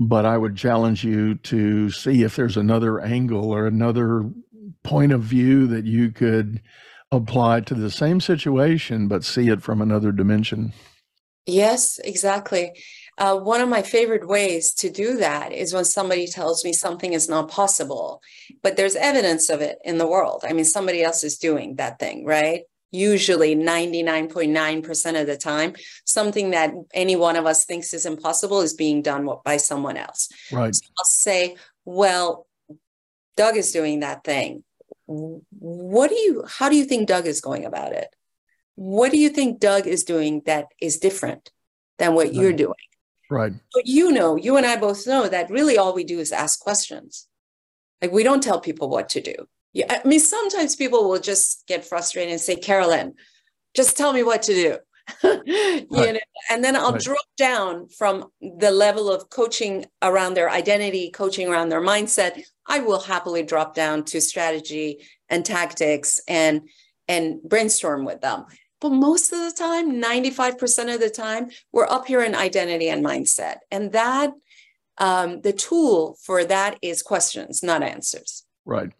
but 0.00 0.26
i 0.26 0.36
would 0.36 0.56
challenge 0.56 1.04
you 1.04 1.36
to 1.36 1.90
see 1.90 2.22
if 2.22 2.34
there's 2.34 2.56
another 2.56 3.00
angle 3.00 3.52
or 3.52 3.66
another 3.66 4.28
point 4.82 5.12
of 5.12 5.20
view 5.20 5.66
that 5.66 5.84
you 5.84 6.10
could 6.10 6.60
apply 7.12 7.60
to 7.60 7.74
the 7.74 7.90
same 7.90 8.20
situation 8.20 9.06
but 9.06 9.24
see 9.24 9.48
it 9.48 9.62
from 9.62 9.80
another 9.80 10.10
dimension 10.10 10.72
yes 11.46 12.00
exactly 12.02 12.72
uh, 13.16 13.36
one 13.38 13.60
of 13.60 13.68
my 13.68 13.82
favorite 13.82 14.26
ways 14.26 14.72
to 14.74 14.90
do 14.90 15.18
that 15.18 15.52
is 15.52 15.72
when 15.72 15.84
somebody 15.84 16.26
tells 16.26 16.64
me 16.64 16.72
something 16.72 17.12
is 17.12 17.28
not 17.28 17.48
possible, 17.48 18.20
but 18.62 18.76
there's 18.76 18.96
evidence 18.96 19.48
of 19.50 19.60
it 19.60 19.78
in 19.84 19.98
the 19.98 20.06
world. 20.06 20.44
I 20.48 20.52
mean, 20.52 20.64
somebody 20.64 21.02
else 21.02 21.22
is 21.22 21.38
doing 21.38 21.76
that 21.76 21.98
thing, 22.00 22.24
right? 22.24 22.62
Usually 22.90 23.54
99.9% 23.54 25.20
of 25.20 25.26
the 25.26 25.36
time, 25.36 25.74
something 26.04 26.50
that 26.50 26.72
any 26.92 27.14
one 27.14 27.36
of 27.36 27.46
us 27.46 27.64
thinks 27.64 27.94
is 27.94 28.06
impossible 28.06 28.60
is 28.62 28.74
being 28.74 29.00
done 29.02 29.28
by 29.44 29.58
someone 29.58 29.96
else. 29.96 30.28
Right. 30.50 30.74
So 30.74 30.86
I'll 30.98 31.04
say, 31.04 31.56
well, 31.84 32.46
Doug 33.36 33.56
is 33.56 33.70
doing 33.70 34.00
that 34.00 34.24
thing. 34.24 34.64
What 35.06 36.10
do 36.10 36.16
you, 36.16 36.44
how 36.48 36.68
do 36.68 36.76
you 36.76 36.84
think 36.84 37.06
Doug 37.06 37.26
is 37.26 37.40
going 37.40 37.64
about 37.64 37.92
it? 37.92 38.08
What 38.74 39.12
do 39.12 39.18
you 39.18 39.28
think 39.28 39.60
Doug 39.60 39.86
is 39.86 40.02
doing 40.02 40.42
that 40.46 40.66
is 40.80 40.98
different 40.98 41.50
than 41.98 42.14
what 42.14 42.34
you're 42.34 42.52
doing? 42.52 42.74
Right. 43.30 43.52
But 43.72 43.86
you 43.86 44.12
know, 44.12 44.36
you 44.36 44.56
and 44.56 44.66
I 44.66 44.76
both 44.76 45.06
know 45.06 45.28
that 45.28 45.50
really 45.50 45.78
all 45.78 45.94
we 45.94 46.04
do 46.04 46.18
is 46.18 46.32
ask 46.32 46.60
questions. 46.60 47.26
Like 48.02 48.12
we 48.12 48.22
don't 48.22 48.42
tell 48.42 48.60
people 48.60 48.88
what 48.88 49.08
to 49.10 49.20
do. 49.20 49.34
Yeah, 49.72 49.86
I 50.04 50.06
mean, 50.06 50.20
sometimes 50.20 50.76
people 50.76 51.08
will 51.08 51.18
just 51.18 51.66
get 51.66 51.84
frustrated 51.84 52.32
and 52.32 52.40
say, 52.40 52.54
Carolyn, 52.54 53.14
just 53.74 53.96
tell 53.96 54.12
me 54.12 54.22
what 54.22 54.42
to 54.42 54.54
do. 54.54 54.78
you 55.24 55.86
right. 55.90 56.14
know, 56.14 56.18
and 56.50 56.64
then 56.64 56.76
I'll 56.76 56.92
right. 56.92 57.00
drop 57.00 57.26
down 57.36 57.88
from 57.88 58.30
the 58.40 58.70
level 58.70 59.12
of 59.12 59.28
coaching 59.30 59.84
around 60.00 60.34
their 60.34 60.48
identity, 60.48 61.10
coaching 61.10 61.48
around 61.48 61.68
their 61.68 61.82
mindset. 61.82 62.42
I 62.66 62.80
will 62.80 63.00
happily 63.00 63.42
drop 63.42 63.74
down 63.74 64.04
to 64.04 64.20
strategy 64.20 65.04
and 65.28 65.44
tactics 65.44 66.20
and 66.28 66.68
and 67.06 67.42
brainstorm 67.42 68.04
with 68.04 68.22
them. 68.22 68.46
But 68.84 68.92
most 68.92 69.32
of 69.32 69.38
the 69.38 69.50
time, 69.50 69.92
95% 69.92 70.92
of 70.92 71.00
the 71.00 71.08
time, 71.08 71.48
we're 71.72 71.86
up 71.86 72.06
here 72.06 72.22
in 72.22 72.34
identity 72.34 72.90
and 72.90 73.02
mindset. 73.02 73.60
And 73.70 73.92
that, 73.92 74.34
um, 74.98 75.40
the 75.40 75.54
tool 75.54 76.18
for 76.22 76.44
that 76.44 76.78
is 76.82 77.00
questions, 77.00 77.62
not 77.62 77.82
answers. 77.82 78.44
Right. 78.66 78.90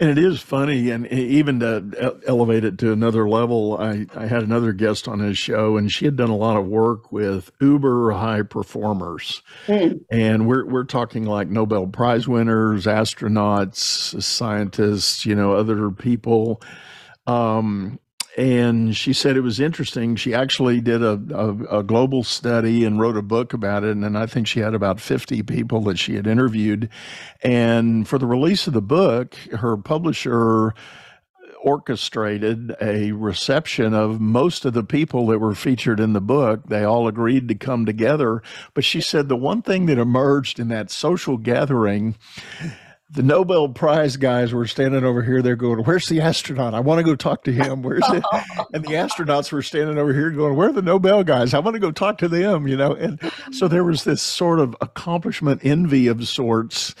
And 0.00 0.10
it 0.10 0.18
is 0.18 0.40
funny. 0.40 0.90
And 0.90 1.06
even 1.06 1.60
to 1.60 2.20
elevate 2.26 2.64
it 2.64 2.78
to 2.78 2.90
another 2.90 3.28
level, 3.28 3.78
I, 3.78 4.06
I 4.16 4.26
had 4.26 4.42
another 4.42 4.72
guest 4.72 5.06
on 5.06 5.20
his 5.20 5.38
show, 5.38 5.76
and 5.76 5.88
she 5.88 6.04
had 6.04 6.16
done 6.16 6.30
a 6.30 6.36
lot 6.36 6.56
of 6.56 6.66
work 6.66 7.12
with 7.12 7.52
uber 7.60 8.10
high 8.10 8.42
performers. 8.42 9.40
Mm. 9.68 10.00
And 10.10 10.48
we're, 10.48 10.66
we're 10.66 10.82
talking 10.82 11.26
like 11.26 11.46
Nobel 11.46 11.86
Prize 11.86 12.26
winners, 12.26 12.86
astronauts, 12.86 14.20
scientists, 14.20 15.24
you 15.24 15.36
know, 15.36 15.52
other 15.52 15.92
people. 15.92 16.60
Um, 17.28 18.00
and 18.36 18.96
she 18.96 19.12
said 19.12 19.36
it 19.36 19.42
was 19.42 19.60
interesting. 19.60 20.16
She 20.16 20.32
actually 20.32 20.80
did 20.80 21.02
a, 21.02 21.20
a, 21.34 21.78
a, 21.80 21.82
global 21.82 22.24
study 22.24 22.84
and 22.84 22.98
wrote 22.98 23.16
a 23.18 23.22
book 23.22 23.52
about 23.52 23.84
it. 23.84 23.94
And 23.96 24.16
I 24.16 24.24
think 24.24 24.46
she 24.46 24.60
had 24.60 24.74
about 24.74 25.00
50 25.00 25.42
people 25.42 25.82
that 25.82 25.98
she 25.98 26.14
had 26.14 26.26
interviewed. 26.26 26.88
And 27.42 28.08
for 28.08 28.18
the 28.18 28.26
release 28.26 28.66
of 28.66 28.72
the 28.72 28.80
book, 28.80 29.34
her 29.52 29.76
publisher 29.76 30.72
orchestrated 31.62 32.74
a 32.80 33.12
reception 33.12 33.94
of 33.94 34.20
most 34.20 34.64
of 34.64 34.72
the 34.72 34.82
people 34.82 35.26
that 35.26 35.38
were 35.38 35.54
featured 35.54 36.00
in 36.00 36.12
the 36.12 36.20
book. 36.20 36.66
They 36.66 36.84
all 36.84 37.06
agreed 37.06 37.48
to 37.48 37.54
come 37.54 37.86
together. 37.86 38.42
But 38.74 38.84
she 38.84 39.00
said 39.00 39.28
the 39.28 39.36
one 39.36 39.62
thing 39.62 39.86
that 39.86 39.98
emerged 39.98 40.58
in 40.58 40.68
that 40.68 40.90
social 40.90 41.36
gathering 41.36 42.16
the 43.12 43.22
Nobel 43.22 43.68
Prize 43.68 44.16
guys 44.16 44.54
were 44.54 44.66
standing 44.66 45.04
over 45.04 45.22
here. 45.22 45.42
They're 45.42 45.54
going, 45.54 45.84
"Where's 45.84 46.06
the 46.06 46.22
astronaut? 46.22 46.72
I 46.72 46.80
want 46.80 46.98
to 46.98 47.04
go 47.04 47.14
talk 47.14 47.44
to 47.44 47.52
him. 47.52 47.82
Where's 47.82 48.08
it?" 48.08 48.24
and 48.72 48.82
the 48.84 48.92
astronauts 48.92 49.52
were 49.52 49.62
standing 49.62 49.98
over 49.98 50.14
here 50.14 50.30
going, 50.30 50.56
"Where 50.56 50.70
are 50.70 50.72
the 50.72 50.80
Nobel 50.80 51.22
guys? 51.22 51.52
I 51.52 51.58
want 51.58 51.74
to 51.74 51.80
go 51.80 51.92
talk 51.92 52.16
to 52.18 52.28
them." 52.28 52.66
You 52.66 52.76
know, 52.76 52.94
and 52.94 53.20
so 53.50 53.68
there 53.68 53.84
was 53.84 54.04
this 54.04 54.22
sort 54.22 54.60
of 54.60 54.74
accomplishment 54.80 55.60
envy 55.62 56.06
of 56.06 56.26
sorts 56.26 56.94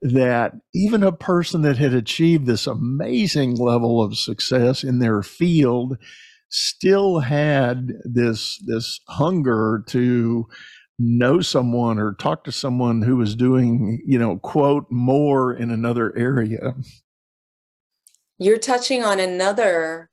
that 0.00 0.54
even 0.74 1.02
a 1.02 1.12
person 1.12 1.60
that 1.62 1.76
had 1.76 1.92
achieved 1.92 2.46
this 2.46 2.66
amazing 2.66 3.56
level 3.56 4.02
of 4.02 4.16
success 4.16 4.82
in 4.82 5.00
their 5.00 5.22
field 5.22 5.98
still 6.48 7.20
had 7.20 7.92
this 8.04 8.58
this 8.66 9.00
hunger 9.08 9.84
to 9.88 10.46
know 10.98 11.40
someone 11.40 11.98
or 11.98 12.14
talk 12.14 12.44
to 12.44 12.52
someone 12.52 13.02
who 13.02 13.20
is 13.22 13.36
doing, 13.36 14.02
you 14.04 14.18
know, 14.18 14.36
quote, 14.38 14.86
more 14.90 15.54
in 15.54 15.70
another 15.70 16.16
area. 16.16 16.74
You're 18.38 18.58
touching 18.58 19.04
on 19.04 19.20
another 19.20 20.10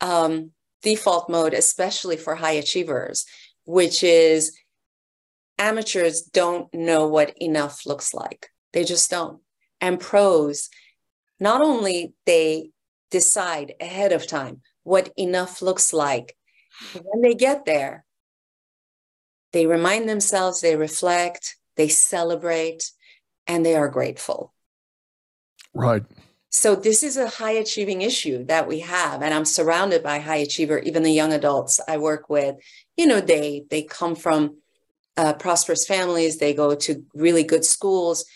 um, 0.00 0.50
default 0.82 1.28
mode, 1.28 1.54
especially 1.54 2.16
for 2.16 2.34
high 2.34 2.52
achievers, 2.52 3.26
which 3.64 4.02
is 4.02 4.56
amateurs 5.58 6.22
don't 6.22 6.72
know 6.74 7.06
what 7.06 7.36
enough 7.40 7.86
looks 7.86 8.12
like. 8.12 8.48
They 8.72 8.84
just 8.84 9.10
don't. 9.10 9.40
And 9.80 10.00
pros, 10.00 10.68
not 11.38 11.60
only 11.60 12.14
they 12.26 12.70
decide 13.10 13.74
ahead 13.80 14.12
of 14.12 14.26
time 14.26 14.62
what 14.84 15.12
enough 15.16 15.62
looks 15.62 15.92
like, 15.92 16.36
when 17.02 17.20
they 17.20 17.34
get 17.34 17.64
there, 17.64 18.04
they 19.52 19.66
remind 19.66 20.08
themselves, 20.08 20.60
they 20.60 20.76
reflect, 20.76 21.56
they 21.76 21.88
celebrate, 21.88 22.90
and 23.46 23.64
they 23.64 23.74
are 23.74 23.88
grateful. 23.88 24.52
Right. 25.74 26.02
So 26.50 26.74
this 26.74 27.02
is 27.02 27.16
a 27.16 27.28
high 27.28 27.52
achieving 27.52 28.02
issue 28.02 28.44
that 28.44 28.68
we 28.68 28.80
have, 28.80 29.22
and 29.22 29.32
I'm 29.32 29.46
surrounded 29.46 30.02
by 30.02 30.18
high 30.18 30.36
achiever. 30.36 30.78
Even 30.80 31.02
the 31.02 31.10
young 31.12 31.32
adults 31.32 31.80
I 31.88 31.96
work 31.96 32.28
with, 32.28 32.56
you 32.96 33.06
know, 33.06 33.20
they 33.20 33.64
they 33.70 33.82
come 33.82 34.14
from 34.14 34.58
uh, 35.16 35.32
prosperous 35.32 35.86
families. 35.86 36.38
They 36.38 36.52
go 36.52 36.74
to 36.74 37.06
really 37.14 37.42
good 37.42 37.64
schools, 37.64 38.26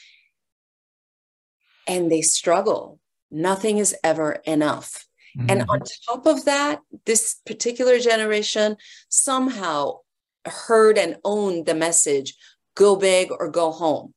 and 1.87 2.11
they 2.11 2.23
struggle. 2.23 2.99
Nothing 3.31 3.79
is 3.79 3.95
ever 4.03 4.41
enough. 4.47 5.07
Mm-hmm. 5.37 5.51
And 5.51 5.65
on 5.69 5.83
top 6.09 6.27
of 6.27 6.47
that, 6.47 6.81
this 7.05 7.37
particular 7.45 7.99
generation 7.99 8.79
somehow 9.11 9.99
heard 10.47 10.99
and 10.99 11.17
owned 11.25 11.67
the 11.67 11.75
message 11.75 12.35
go 12.75 12.97
big 12.97 13.31
or 13.31 13.49
go 13.49 13.71
home. 13.73 14.15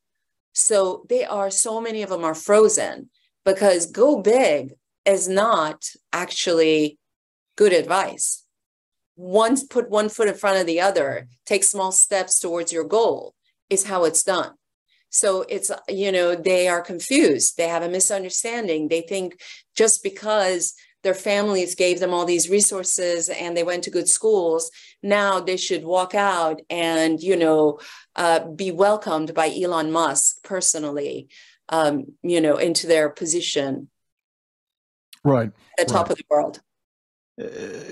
So 0.52 1.04
they 1.08 1.24
are, 1.24 1.50
so 1.50 1.80
many 1.80 2.02
of 2.02 2.10
them 2.10 2.24
are 2.24 2.34
frozen 2.34 3.10
because 3.44 3.86
go 3.86 4.20
big 4.20 4.74
is 5.04 5.28
not 5.28 5.84
actually 6.12 6.98
good 7.56 7.72
advice. 7.72 8.44
Once 9.16 9.64
put 9.64 9.90
one 9.90 10.08
foot 10.08 10.28
in 10.28 10.34
front 10.34 10.58
of 10.58 10.66
the 10.66 10.80
other, 10.80 11.28
take 11.46 11.64
small 11.64 11.92
steps 11.92 12.40
towards 12.40 12.72
your 12.72 12.84
goal 12.84 13.34
is 13.68 13.84
how 13.84 14.04
it's 14.04 14.22
done. 14.22 14.52
So 15.10 15.44
it's, 15.48 15.70
you 15.88 16.12
know, 16.12 16.34
they 16.34 16.68
are 16.68 16.80
confused. 16.80 17.56
They 17.56 17.68
have 17.68 17.82
a 17.82 17.88
misunderstanding. 17.88 18.88
They 18.88 19.02
think 19.02 19.40
just 19.74 20.02
because 20.02 20.74
their 21.02 21.14
families 21.14 21.74
gave 21.74 21.98
them 21.98 22.12
all 22.12 22.24
these 22.24 22.50
resources 22.50 23.28
and 23.28 23.56
they 23.56 23.62
went 23.62 23.84
to 23.84 23.90
good 23.90 24.08
schools 24.08 24.70
now 25.02 25.40
they 25.40 25.56
should 25.56 25.84
walk 25.84 26.14
out 26.14 26.60
and 26.68 27.20
you 27.22 27.36
know 27.36 27.78
uh, 28.16 28.46
be 28.48 28.70
welcomed 28.70 29.34
by 29.34 29.48
elon 29.48 29.90
musk 29.90 30.42
personally 30.42 31.28
um, 31.70 32.06
you 32.22 32.40
know, 32.40 32.56
into 32.56 32.86
their 32.86 33.08
position 33.08 33.88
right 35.24 35.50
at 35.78 35.86
the 35.86 35.92
top 35.92 36.06
right. 36.06 36.12
of 36.12 36.18
the 36.18 36.24
world. 36.28 36.60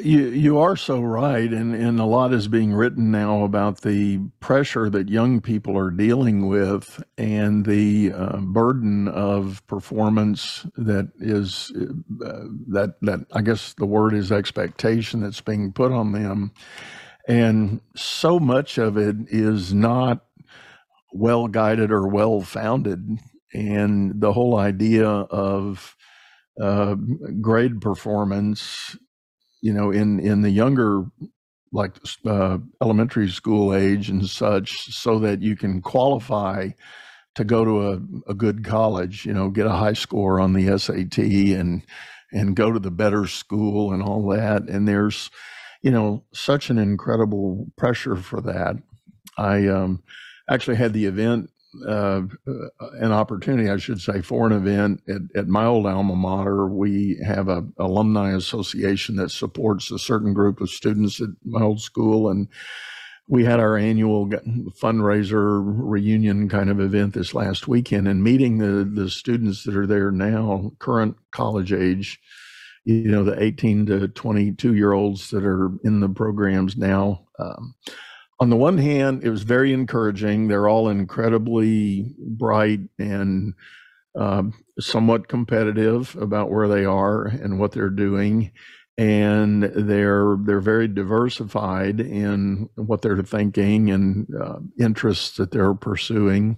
You 0.02 0.26
you 0.28 0.58
are 0.58 0.76
so 0.76 1.00
right, 1.00 1.50
and 1.50 1.74
and 1.74 1.98
a 2.00 2.04
lot 2.04 2.34
is 2.34 2.48
being 2.48 2.74
written 2.74 3.11
now 3.11 3.44
about 3.44 3.80
the 3.80 4.18
pressure 4.40 4.90
that 4.90 5.08
young 5.08 5.40
people 5.40 5.78
are 5.78 5.90
dealing 5.90 6.48
with 6.48 7.02
and 7.16 7.64
the 7.64 8.12
uh, 8.12 8.37
burden 8.38 9.08
of 9.08 9.66
performance 9.66 10.66
that 10.76 11.11
is 11.18 11.72
uh, 12.24 12.44
that 12.68 12.96
that 13.02 13.20
I 13.32 13.40
guess 13.40 13.72
the 13.74 13.87
word 13.87 14.12
is 14.12 14.30
expectation 14.30 15.20
that's 15.20 15.40
being 15.40 15.72
put 15.72 15.92
on 15.92 16.12
them, 16.12 16.52
and 17.26 17.80
so 17.96 18.38
much 18.38 18.76
of 18.76 18.98
it 18.98 19.16
is 19.28 19.72
not 19.72 20.26
well 21.12 21.48
guided 21.48 21.90
or 21.90 22.06
well 22.06 22.42
founded, 22.42 23.18
and 23.54 24.20
the 24.20 24.32
whole 24.34 24.58
idea 24.58 25.08
of 25.08 25.96
uh, 26.61 26.96
grade 27.40 27.80
performance 27.80 28.96
you 29.61 29.73
know, 29.73 29.90
in 29.90 30.21
in 30.21 30.42
the 30.42 30.51
younger 30.51 31.05
like 31.73 31.97
uh, 32.27 32.59
elementary 32.83 33.29
school 33.29 33.75
age 33.75 34.09
and 34.09 34.27
such, 34.27 34.94
so 34.94 35.18
that 35.18 35.42
you 35.42 35.57
can 35.57 35.83
qualify 35.83 36.71
to 37.35 37.44
go 37.44 37.64
to 37.64 37.88
a, 37.88 38.31
a 38.31 38.35
good 38.35 38.64
college, 38.64 39.25
you 39.25 39.33
know, 39.33 39.49
get 39.49 39.66
a 39.66 39.71
high 39.71 39.92
score 39.92 40.40
on 40.40 40.55
the 40.55 40.79
SAT 40.79 41.18
and 41.18 41.83
and 42.33 42.57
go 42.57 42.73
to 42.73 42.79
the 42.79 42.90
better 42.90 43.27
school 43.27 43.92
and 43.92 44.03
all 44.03 44.29
that. 44.29 44.62
And 44.62 44.87
there's, 44.87 45.31
you 45.83 45.90
know, 45.90 46.25
such 46.33 46.68
an 46.68 46.79
incredible 46.79 47.66
pressure 47.77 48.16
for 48.16 48.40
that. 48.42 48.77
I 49.38 49.66
um, 49.68 50.03
actually 50.51 50.77
had 50.77 50.92
the 50.92 51.07
event 51.07 51.51
uh, 51.87 52.22
an 52.94 53.12
opportunity, 53.12 53.68
I 53.68 53.76
should 53.76 54.00
say, 54.00 54.22
for 54.22 54.46
an 54.46 54.52
event 54.52 55.02
at, 55.09 55.22
at 55.37 55.48
my 55.48 55.64
old 55.64 55.87
alma 55.87 56.16
mater. 56.16 56.66
We 56.66 57.18
have 57.24 57.48
a 57.48 57.66
alumni 57.78 58.35
association 58.35 59.16
that 59.16 59.31
supports 59.31 59.90
a 59.90 59.98
certain 59.98 60.33
group 60.33 60.61
of 60.61 60.70
students 60.70 61.20
at 61.20 61.28
my 61.44 61.62
old 61.62 61.81
school, 61.81 62.31
and 62.31 62.48
we 63.26 63.44
had 63.44 63.61
our 63.61 63.76
annual 63.76 64.28
fundraiser 64.81 65.62
reunion 65.62 66.48
kind 66.48 66.70
of 66.70 66.81
event 66.81 67.14
this 67.14 67.35
last 67.35 67.68
weekend. 67.68 68.09
And 68.09 68.24
meeting 68.24 68.59
the 68.59 68.85
the 68.85 69.11
students 69.11 69.64
that 69.64 69.76
are 69.76 69.87
there 69.87 70.11
now, 70.11 70.72
current 70.78 71.16
college 71.33 71.72
age, 71.72 72.18
you 72.85 73.11
know, 73.11 73.24
the 73.24 73.40
18 73.42 73.87
to 73.87 74.09
22 74.09 74.74
year 74.74 74.92
olds 74.92 75.28
that 75.31 75.44
are 75.44 75.70
in 75.85 76.00
the 76.00 76.09
programs 76.09 76.76
now. 76.76 77.26
Um, 77.38 77.74
on 78.40 78.51
the 78.51 78.57
one 78.57 78.79
hand, 78.79 79.24
it 79.24 79.31
was 79.31 79.42
very 79.42 79.72
encouraging. 79.72 80.48
They're 80.48 80.68
all 80.68 80.88
incredibly 80.88 82.14
bright 82.18 82.81
and 82.98 83.55
um, 84.16 84.53
somewhat 84.79 85.29
competitive 85.29 86.16
about 86.16 86.51
where 86.51 86.68
they 86.68 86.85
are 86.85 87.27
and 87.27 87.59
what 87.59 87.72
they're 87.72 87.90
doing, 87.90 88.53
and 88.96 89.64
they're 89.64 90.37
they're 90.40 90.61
very 90.61 90.88
diversified 90.88 92.01
in 92.01 92.68
what 92.77 93.03
they're 93.03 93.22
thinking 93.22 93.90
and 93.90 94.29
uh, 94.40 94.59
interests 94.79 95.37
that 95.37 95.51
they're 95.51 95.74
pursuing. 95.74 96.57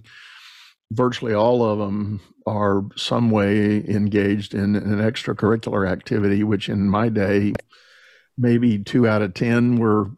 Virtually 0.91 1.33
all 1.33 1.63
of 1.63 1.79
them 1.79 2.19
are 2.45 2.83
some 2.95 3.31
way 3.31 3.77
engaged 3.87 4.53
in 4.53 4.75
an 4.75 4.99
extracurricular 4.99 5.89
activity, 5.89 6.43
which 6.43 6.69
in 6.69 6.89
my 6.89 7.09
day 7.09 7.53
maybe 8.41 8.79
two 8.79 9.07
out 9.07 9.21
of 9.21 9.35
10 9.35 9.77
were 9.77 10.09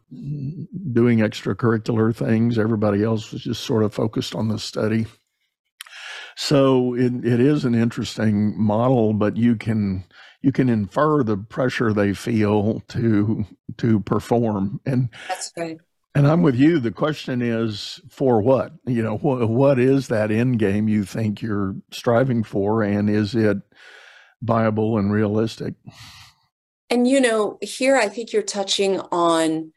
doing 0.92 1.18
extracurricular 1.18 2.16
things. 2.16 2.58
Everybody 2.58 3.04
else 3.04 3.30
was 3.30 3.42
just 3.42 3.62
sort 3.62 3.84
of 3.84 3.92
focused 3.92 4.34
on 4.34 4.48
the 4.48 4.58
study. 4.58 5.06
So 6.36 6.94
it, 6.94 7.24
it 7.24 7.38
is 7.38 7.64
an 7.64 7.74
interesting 7.74 8.60
model, 8.60 9.12
but 9.12 9.36
you 9.36 9.54
can 9.56 10.04
you 10.40 10.52
can 10.52 10.68
infer 10.68 11.22
the 11.22 11.36
pressure 11.36 11.92
they 11.92 12.12
feel 12.12 12.80
to 12.88 13.44
to 13.78 14.00
perform. 14.00 14.80
And 14.84 15.10
that's 15.28 15.52
right. 15.56 15.78
And 16.16 16.26
I'm 16.26 16.42
with 16.42 16.54
you. 16.54 16.78
The 16.78 16.92
question 16.92 17.42
is 17.42 18.00
for 18.08 18.40
what? 18.40 18.72
You 18.86 19.02
know, 19.02 19.16
what 19.18 19.48
what 19.48 19.78
is 19.78 20.08
that 20.08 20.30
end 20.30 20.58
game 20.58 20.88
you 20.88 21.04
think 21.04 21.40
you're 21.40 21.76
striving 21.92 22.42
for, 22.42 22.82
and 22.82 23.08
is 23.08 23.34
it 23.34 23.58
viable 24.42 24.98
and 24.98 25.12
realistic? 25.12 25.74
And 26.94 27.08
you 27.08 27.20
know, 27.20 27.58
here 27.60 27.96
I 27.96 28.08
think 28.08 28.32
you're 28.32 28.40
touching 28.40 29.00
on 29.00 29.72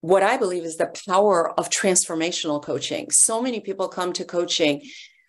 what 0.00 0.24
I 0.24 0.36
believe 0.36 0.64
is 0.64 0.78
the 0.78 0.92
power 1.08 1.56
of 1.60 1.70
transformational 1.70 2.60
coaching. 2.60 3.12
So 3.12 3.40
many 3.40 3.60
people 3.60 3.86
come 3.86 4.12
to 4.14 4.24
coaching 4.24 4.82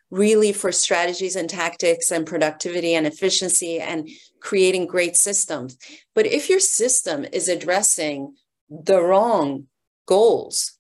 really 0.10 0.52
for 0.52 0.72
strategies 0.72 1.36
and 1.36 1.48
tactics 1.48 2.10
and 2.10 2.26
productivity 2.26 2.96
and 2.96 3.06
efficiency 3.06 3.80
and 3.80 4.10
creating 4.40 4.88
great 4.88 5.16
systems. 5.16 5.78
But 6.16 6.26
if 6.26 6.50
your 6.50 6.60
system 6.60 7.24
is 7.32 7.48
addressing 7.48 8.34
the 8.72 9.00
wrong 9.00 9.68
goals, 10.08 10.76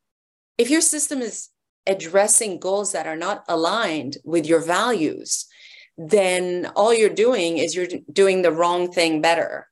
if 0.57 0.71
your 0.71 0.81
system 0.81 1.21
is 1.21 1.49
addressing 1.85 2.59
goals 2.59 2.93
that 2.93 3.05
are 3.05 3.15
not 3.15 3.43
aligned 3.47 4.17
with 4.25 4.47
your 4.47 4.59
values, 4.59 5.45
then 5.97 6.71
all 6.75 6.93
you're 6.93 7.09
doing 7.09 7.57
is 7.57 7.75
you're 7.75 7.87
doing 8.11 8.41
the 8.41 8.51
wrong 8.51 8.91
thing 8.91 9.21
better. 9.21 9.67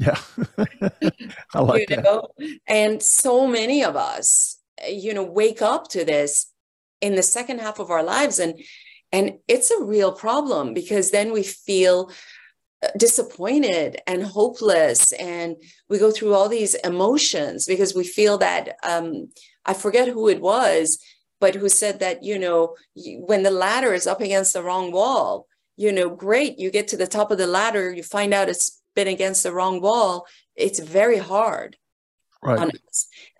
Yeah. 0.00 0.20
I 1.54 1.60
like 1.60 1.90
you 1.90 1.96
know? 1.96 2.28
that. 2.38 2.58
And 2.66 3.02
so 3.02 3.46
many 3.46 3.84
of 3.84 3.96
us, 3.96 4.58
you 4.88 5.14
know, 5.14 5.22
wake 5.22 5.62
up 5.62 5.88
to 5.90 6.04
this 6.04 6.52
in 7.00 7.14
the 7.14 7.22
second 7.22 7.60
half 7.60 7.78
of 7.78 7.90
our 7.90 8.02
lives 8.02 8.38
and 8.38 8.54
and 9.14 9.34
it's 9.46 9.70
a 9.70 9.82
real 9.82 10.10
problem 10.10 10.72
because 10.72 11.10
then 11.10 11.32
we 11.32 11.42
feel 11.42 12.10
uh, 12.82 12.88
disappointed 12.96 14.00
and 14.06 14.22
hopeless 14.22 15.12
and 15.12 15.56
we 15.90 15.98
go 15.98 16.10
through 16.10 16.32
all 16.32 16.48
these 16.48 16.74
emotions 16.76 17.66
because 17.66 17.94
we 17.94 18.04
feel 18.04 18.38
that 18.38 18.76
um, 18.82 19.28
i 19.66 19.74
forget 19.74 20.08
who 20.08 20.28
it 20.28 20.40
was 20.40 20.98
but 21.42 21.56
who 21.56 21.68
said 21.68 21.98
that, 21.98 22.22
you 22.22 22.38
know, 22.38 22.76
when 22.94 23.42
the 23.42 23.50
ladder 23.50 23.92
is 23.92 24.06
up 24.06 24.20
against 24.20 24.52
the 24.52 24.62
wrong 24.62 24.92
wall, 24.92 25.48
you 25.76 25.90
know, 25.90 26.08
great, 26.08 26.56
you 26.60 26.70
get 26.70 26.86
to 26.86 26.96
the 26.96 27.08
top 27.08 27.32
of 27.32 27.38
the 27.38 27.48
ladder, 27.48 27.92
you 27.92 28.04
find 28.04 28.32
out 28.32 28.48
it's 28.48 28.80
been 28.94 29.08
against 29.08 29.42
the 29.42 29.52
wrong 29.52 29.80
wall. 29.80 30.24
It's 30.54 30.78
very 30.78 31.18
hard. 31.18 31.76
Right. 32.44 32.70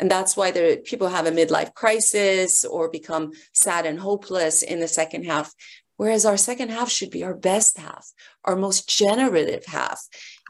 And 0.01 0.11
that's 0.11 0.37
why 0.37 0.51
the 0.51 0.83
people 0.85 1.11
have 1.11 1.27
a 1.27 1.31
midlife 1.31 1.75
crisis 1.75 2.65
or 2.65 2.91
become 2.91 3.31
sad 3.53 3.87
and 3.87 4.01
hopeless 4.01 4.65
in 4.65 4.81
the 4.81 4.89
second 4.89 5.25
half. 5.25 5.55
Whereas 5.97 6.27
our 6.27 6.37
second 6.37 6.71
half 6.73 6.91
should 6.91 7.11
be 7.11 7.23
our 7.23 7.35
best 7.35 7.79
half, 7.79 8.11
our 8.45 8.57
most 8.57 8.89
generative 8.89 9.65
half, 9.67 10.01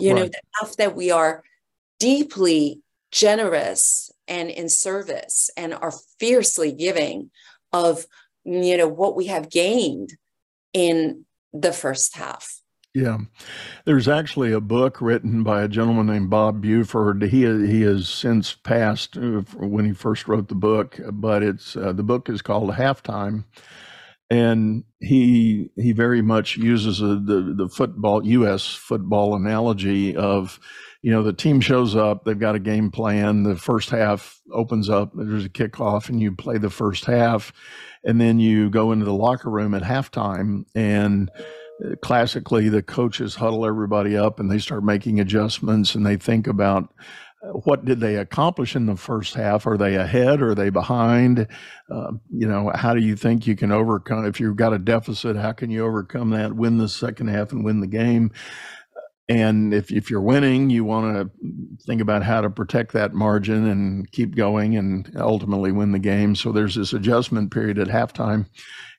you 0.00 0.14
right. 0.14 0.18
know, 0.18 0.26
the 0.28 0.40
half 0.58 0.76
that 0.76 0.96
we 0.96 1.10
are 1.10 1.42
deeply 2.00 2.80
generous 3.12 4.10
and 4.26 4.50
in 4.50 4.68
service 4.68 5.50
and 5.56 5.74
are 5.74 5.92
fiercely 6.18 6.72
giving 6.72 7.30
of 7.72 8.06
you 8.44 8.76
know 8.76 8.88
what 8.88 9.14
we 9.14 9.26
have 9.26 9.50
gained 9.50 10.14
in 10.72 11.24
the 11.52 11.72
first 11.72 12.16
half. 12.16 12.60
Yeah. 12.94 13.18
There's 13.86 14.08
actually 14.08 14.52
a 14.52 14.60
book 14.60 15.00
written 15.00 15.42
by 15.42 15.62
a 15.62 15.68
gentleman 15.68 16.06
named 16.06 16.30
bob 16.30 16.60
buford. 16.60 17.22
He 17.22 17.42
he 17.66 17.82
has 17.82 18.08
since 18.08 18.54
passed 18.54 19.16
uh, 19.16 19.42
when 19.56 19.84
he 19.84 19.92
first 19.92 20.28
wrote 20.28 20.48
the 20.48 20.54
book 20.54 21.00
but 21.10 21.42
it's 21.42 21.76
uh, 21.76 21.92
the 21.92 22.02
book 22.02 22.28
is 22.28 22.42
called 22.42 22.70
halftime. 22.72 23.44
And 24.30 24.84
he 24.98 25.70
he 25.76 25.92
very 25.92 26.22
much 26.22 26.56
uses 26.56 27.00
a, 27.00 27.16
the 27.16 27.54
the 27.56 27.68
football 27.68 28.22
us 28.26 28.66
football 28.74 29.36
analogy 29.36 30.16
of 30.16 30.58
you 31.02 31.10
know, 31.10 31.24
the 31.24 31.32
team 31.32 31.60
shows 31.60 31.96
up, 31.96 32.24
they've 32.24 32.38
got 32.38 32.54
a 32.54 32.60
game 32.60 32.90
plan. 32.90 33.42
The 33.42 33.56
first 33.56 33.90
half 33.90 34.40
opens 34.52 34.88
up, 34.88 35.10
there's 35.14 35.44
a 35.44 35.50
kickoff, 35.50 36.08
and 36.08 36.20
you 36.20 36.32
play 36.32 36.58
the 36.58 36.70
first 36.70 37.04
half. 37.04 37.52
And 38.04 38.20
then 38.20 38.38
you 38.38 38.70
go 38.70 38.92
into 38.92 39.04
the 39.04 39.12
locker 39.12 39.50
room 39.50 39.74
at 39.74 39.82
halftime, 39.82 40.64
and 40.74 41.30
uh, 41.84 41.96
classically, 42.02 42.68
the 42.68 42.82
coaches 42.82 43.34
huddle 43.34 43.66
everybody 43.66 44.16
up 44.16 44.38
and 44.38 44.50
they 44.50 44.58
start 44.58 44.84
making 44.84 45.20
adjustments 45.20 45.94
and 45.94 46.06
they 46.06 46.16
think 46.16 46.46
about 46.46 46.92
uh, 47.42 47.48
what 47.48 47.84
did 47.84 47.98
they 48.00 48.16
accomplish 48.16 48.76
in 48.76 48.86
the 48.86 48.96
first 48.96 49.34
half? 49.34 49.66
Are 49.66 49.76
they 49.76 49.96
ahead? 49.96 50.42
Are 50.42 50.54
they 50.54 50.70
behind? 50.70 51.48
Uh, 51.90 52.12
you 52.30 52.46
know, 52.46 52.70
how 52.74 52.94
do 52.94 53.00
you 53.00 53.16
think 53.16 53.46
you 53.46 53.56
can 53.56 53.72
overcome 53.72 54.26
if 54.26 54.38
you've 54.38 54.56
got 54.56 54.72
a 54.72 54.78
deficit? 54.78 55.36
How 55.36 55.52
can 55.52 55.70
you 55.70 55.84
overcome 55.84 56.30
that? 56.30 56.54
Win 56.54 56.78
the 56.78 56.88
second 56.88 57.28
half 57.28 57.52
and 57.52 57.64
win 57.64 57.80
the 57.80 57.86
game. 57.86 58.30
And 59.32 59.72
if, 59.72 59.90
if 59.90 60.10
you're 60.10 60.20
winning, 60.20 60.68
you 60.68 60.84
want 60.84 61.14
to 61.14 61.30
think 61.86 62.02
about 62.02 62.22
how 62.22 62.42
to 62.42 62.50
protect 62.50 62.92
that 62.92 63.14
margin 63.14 63.66
and 63.66 64.10
keep 64.12 64.36
going 64.36 64.76
and 64.76 65.10
ultimately 65.16 65.72
win 65.72 65.92
the 65.92 65.98
game. 65.98 66.36
So 66.36 66.52
there's 66.52 66.74
this 66.74 66.92
adjustment 66.92 67.50
period 67.50 67.78
at 67.78 67.88
halftime. 67.88 68.44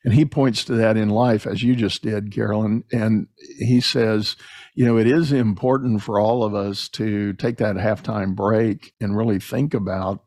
And 0.04 0.12
he 0.12 0.24
points 0.24 0.64
to 0.64 0.72
that 0.72 0.96
in 0.96 1.08
life, 1.08 1.46
as 1.46 1.62
you 1.62 1.76
just 1.76 2.02
did, 2.02 2.32
Carolyn. 2.32 2.82
And 2.92 3.28
he 3.60 3.80
says, 3.80 4.34
you 4.74 4.84
know, 4.84 4.98
it 4.98 5.06
is 5.06 5.30
important 5.30 6.02
for 6.02 6.18
all 6.18 6.42
of 6.42 6.52
us 6.52 6.88
to 6.90 7.32
take 7.34 7.58
that 7.58 7.76
halftime 7.76 8.34
break 8.34 8.92
and 9.00 9.16
really 9.16 9.38
think 9.38 9.72
about. 9.72 10.24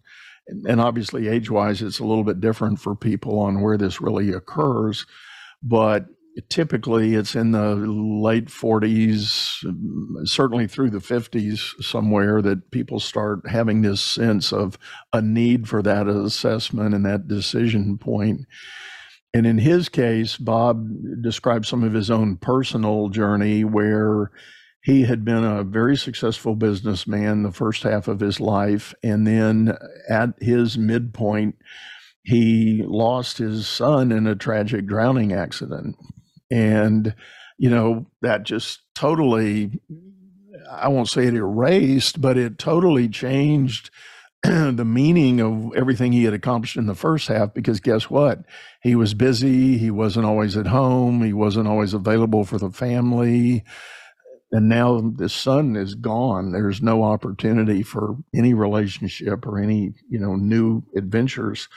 And 0.47 0.79
obviously, 0.79 1.27
age 1.27 1.51
wise, 1.51 1.81
it's 1.81 1.99
a 1.99 2.05
little 2.05 2.23
bit 2.23 2.39
different 2.39 2.79
for 2.79 2.95
people 2.95 3.39
on 3.39 3.61
where 3.61 3.77
this 3.77 3.99
really 3.99 4.31
occurs 4.31 5.05
but 5.63 6.05
typically 6.49 7.15
it's 7.15 7.35
in 7.35 7.51
the 7.51 7.75
late 7.75 8.45
40s, 8.45 10.27
certainly 10.27 10.67
through 10.67 10.89
the 10.89 10.99
50s, 10.99 11.83
somewhere 11.83 12.41
that 12.41 12.71
people 12.71 12.99
start 12.99 13.47
having 13.49 13.81
this 13.81 14.01
sense 14.01 14.53
of 14.53 14.77
a 15.13 15.21
need 15.21 15.67
for 15.67 15.81
that 15.81 16.07
assessment 16.07 16.93
and 16.93 17.05
that 17.05 17.27
decision 17.27 17.97
point. 17.97 18.41
And 19.33 19.45
in 19.45 19.57
his 19.57 19.89
case, 19.89 20.37
Bob 20.37 20.87
described 21.21 21.65
some 21.65 21.83
of 21.83 21.93
his 21.93 22.09
own 22.09 22.37
personal 22.37 23.09
journey 23.09 23.63
where 23.63 24.31
he 24.81 25.03
had 25.03 25.25
been 25.25 25.43
a 25.43 25.63
very 25.63 25.97
successful 25.97 26.55
businessman 26.55 27.43
the 27.43 27.51
first 27.51 27.83
half 27.83 28.07
of 28.07 28.19
his 28.19 28.39
life. 28.39 28.93
And 29.03 29.27
then 29.27 29.77
at 30.09 30.29
his 30.39 30.77
midpoint, 30.77 31.55
he 32.23 32.83
lost 32.85 33.37
his 33.37 33.67
son 33.67 34.11
in 34.11 34.27
a 34.27 34.35
tragic 34.35 34.85
drowning 34.85 35.33
accident. 35.33 35.95
And, 36.49 37.13
you 37.57 37.69
know, 37.69 38.05
that 38.21 38.43
just 38.43 38.81
totally, 38.95 39.79
I 40.71 40.87
won't 40.87 41.09
say 41.09 41.25
it 41.25 41.33
erased, 41.33 42.21
but 42.21 42.37
it 42.37 42.57
totally 42.57 43.09
changed 43.09 43.89
the 44.43 44.85
meaning 44.85 45.41
of 45.41 45.75
everything 45.75 46.11
he 46.11 46.23
had 46.23 46.33
accomplished 46.33 46.77
in 46.77 46.85
the 46.85 46.95
first 46.95 47.27
half 47.27 47.53
because 47.53 47.79
guess 47.79 48.09
what? 48.09 48.43
He 48.81 48.95
was 48.95 49.13
busy. 49.13 49.77
He 49.77 49.91
wasn't 49.91 50.25
always 50.25 50.55
at 50.55 50.67
home. 50.67 51.23
He 51.23 51.33
wasn't 51.33 51.67
always 51.67 51.93
available 51.93 52.45
for 52.45 52.57
the 52.57 52.71
family. 52.71 53.63
And 54.51 54.69
now 54.69 55.01
the 55.01 55.27
son 55.27 55.75
is 55.75 55.95
gone. 55.95 56.51
There's 56.51 56.81
no 56.81 57.03
opportunity 57.03 57.83
for 57.83 58.15
any 58.33 58.53
relationship 58.53 59.45
or 59.45 59.59
any, 59.59 59.93
you 60.09 60.19
know, 60.19 60.35
new 60.35 60.83
adventures. 60.95 61.67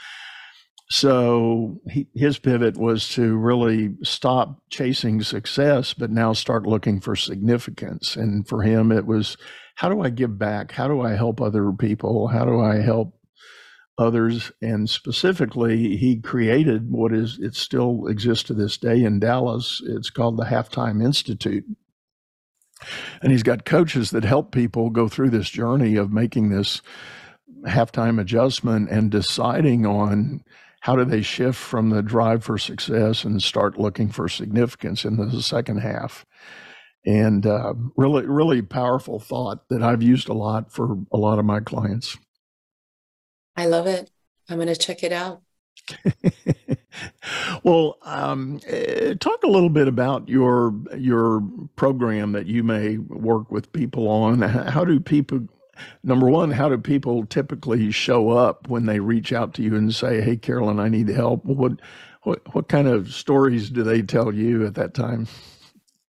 So 0.91 1.81
he, 1.89 2.09
his 2.15 2.39
pivot 2.39 2.77
was 2.77 3.09
to 3.11 3.37
really 3.37 3.95
stop 4.03 4.61
chasing 4.71 5.23
success, 5.23 5.95
but 5.95 6.11
now 6.11 6.33
start 6.33 6.67
looking 6.67 7.01
for 7.01 7.15
significance. 7.15 8.17
And 8.17 8.47
for 8.47 8.63
him, 8.63 8.91
it 8.91 9.07
was 9.07 9.37
how 9.77 9.89
do 9.89 10.03
I 10.03 10.11
give 10.11 10.37
back? 10.37 10.73
How 10.73 10.89
do 10.89 11.01
I 11.01 11.13
help 11.13 11.41
other 11.41 11.71
people? 11.73 12.27
How 12.27 12.45
do 12.45 12.61
I 12.61 12.81
help 12.81 13.15
others? 13.99 14.51
And 14.61 14.91
specifically, 14.91 15.97
he 15.97 16.21
created 16.21 16.91
what 16.91 17.13
is 17.13 17.39
it 17.41 17.55
still 17.55 18.09
exists 18.09 18.45
to 18.49 18.55
this 18.55 18.77
day 18.77 19.05
in 19.05 19.21
Dallas. 19.21 19.81
It's 19.87 20.11
called 20.11 20.39
the 20.39 20.45
Halftime 20.45 21.05
Institute. 21.05 21.65
And 23.23 23.31
he's 23.31 23.45
got 23.45 23.65
coaches 23.65 24.11
that 24.11 24.25
help 24.25 24.51
people 24.51 24.91
go 24.91 25.07
through 25.07 25.31
this 25.31 25.51
journey 25.51 25.95
of 25.95 26.13
making 26.13 26.51
this 26.51 26.83
halftime 27.65 28.21
adjustment 28.21 28.91
and 28.91 29.11
deciding 29.11 29.87
on 29.87 30.43
how 30.81 30.97
do 30.97 31.05
they 31.05 31.23
shift 31.23 31.59
from 31.59 31.91
the 31.91 32.03
drive 32.03 32.45
for 32.45 32.59
success 32.59 33.25
and 33.25 33.43
start 33.43 33.79
looking 33.79 34.09
for 34.09 34.29
significance 34.29 35.05
in 35.05 35.17
the 35.17 35.43
second 35.43 35.79
half? 35.79 36.25
And 37.07 37.47
uh, 37.47 37.75
really 37.97 38.27
really 38.27 38.61
powerful 38.61 39.19
thought 39.19 39.71
that 39.71 39.83
i've 39.83 40.03
used 40.03 40.29
a 40.29 40.35
lot 40.35 40.71
for 40.71 40.99
a 41.11 41.17
lot 41.17 41.39
of 41.39 41.47
my 41.47 41.61
clients. 41.61 42.19
I 43.57 43.67
love 43.67 43.87
it. 43.87 44.11
I'm 44.49 44.57
going 44.57 44.69
to 44.69 44.77
check 44.77 45.03
it 45.03 45.13
out. 45.13 45.43
Well 47.63 47.99
um, 48.03 48.61
eh, 48.67 49.15
talk 49.15 49.43
a 49.43 49.49
little 49.49 49.69
bit 49.69 49.89
about 49.89 50.29
your 50.29 50.75
your 50.97 51.43
program 51.77 52.33
that 52.33 52.47
you 52.47 52.63
may 52.63 52.99
work 52.99 53.51
with 53.51 53.73
people 53.73 54.09
on. 54.09 54.41
How 54.43 54.85
do 54.85 54.99
people 55.01 55.47
number 56.03 56.29
one, 56.29 56.51
how 56.51 56.69
do 56.69 56.79
people 56.79 57.27
typically 57.27 57.91
show 57.91 58.31
up 58.31 58.69
when 58.69 58.87
they 58.87 59.01
reach 59.01 59.33
out 59.33 59.55
to 59.55 59.63
you 59.63 59.77
and 59.77 59.95
say, 59.95 60.21
"Hey, 60.21 60.37
Carolyn, 60.37 60.81
I 60.81 60.89
need 60.89 61.09
help"? 61.09 61.45
What 61.45 61.73
what 62.23 62.55
what 62.55 62.69
kind 62.69 62.89
of 62.89 63.13
stories 63.13 63.71
do 63.71 63.83
they 63.83 64.03
tell 64.03 64.35
you 64.35 64.67
at 64.67 64.75
that 64.75 64.95
time? 64.95 65.27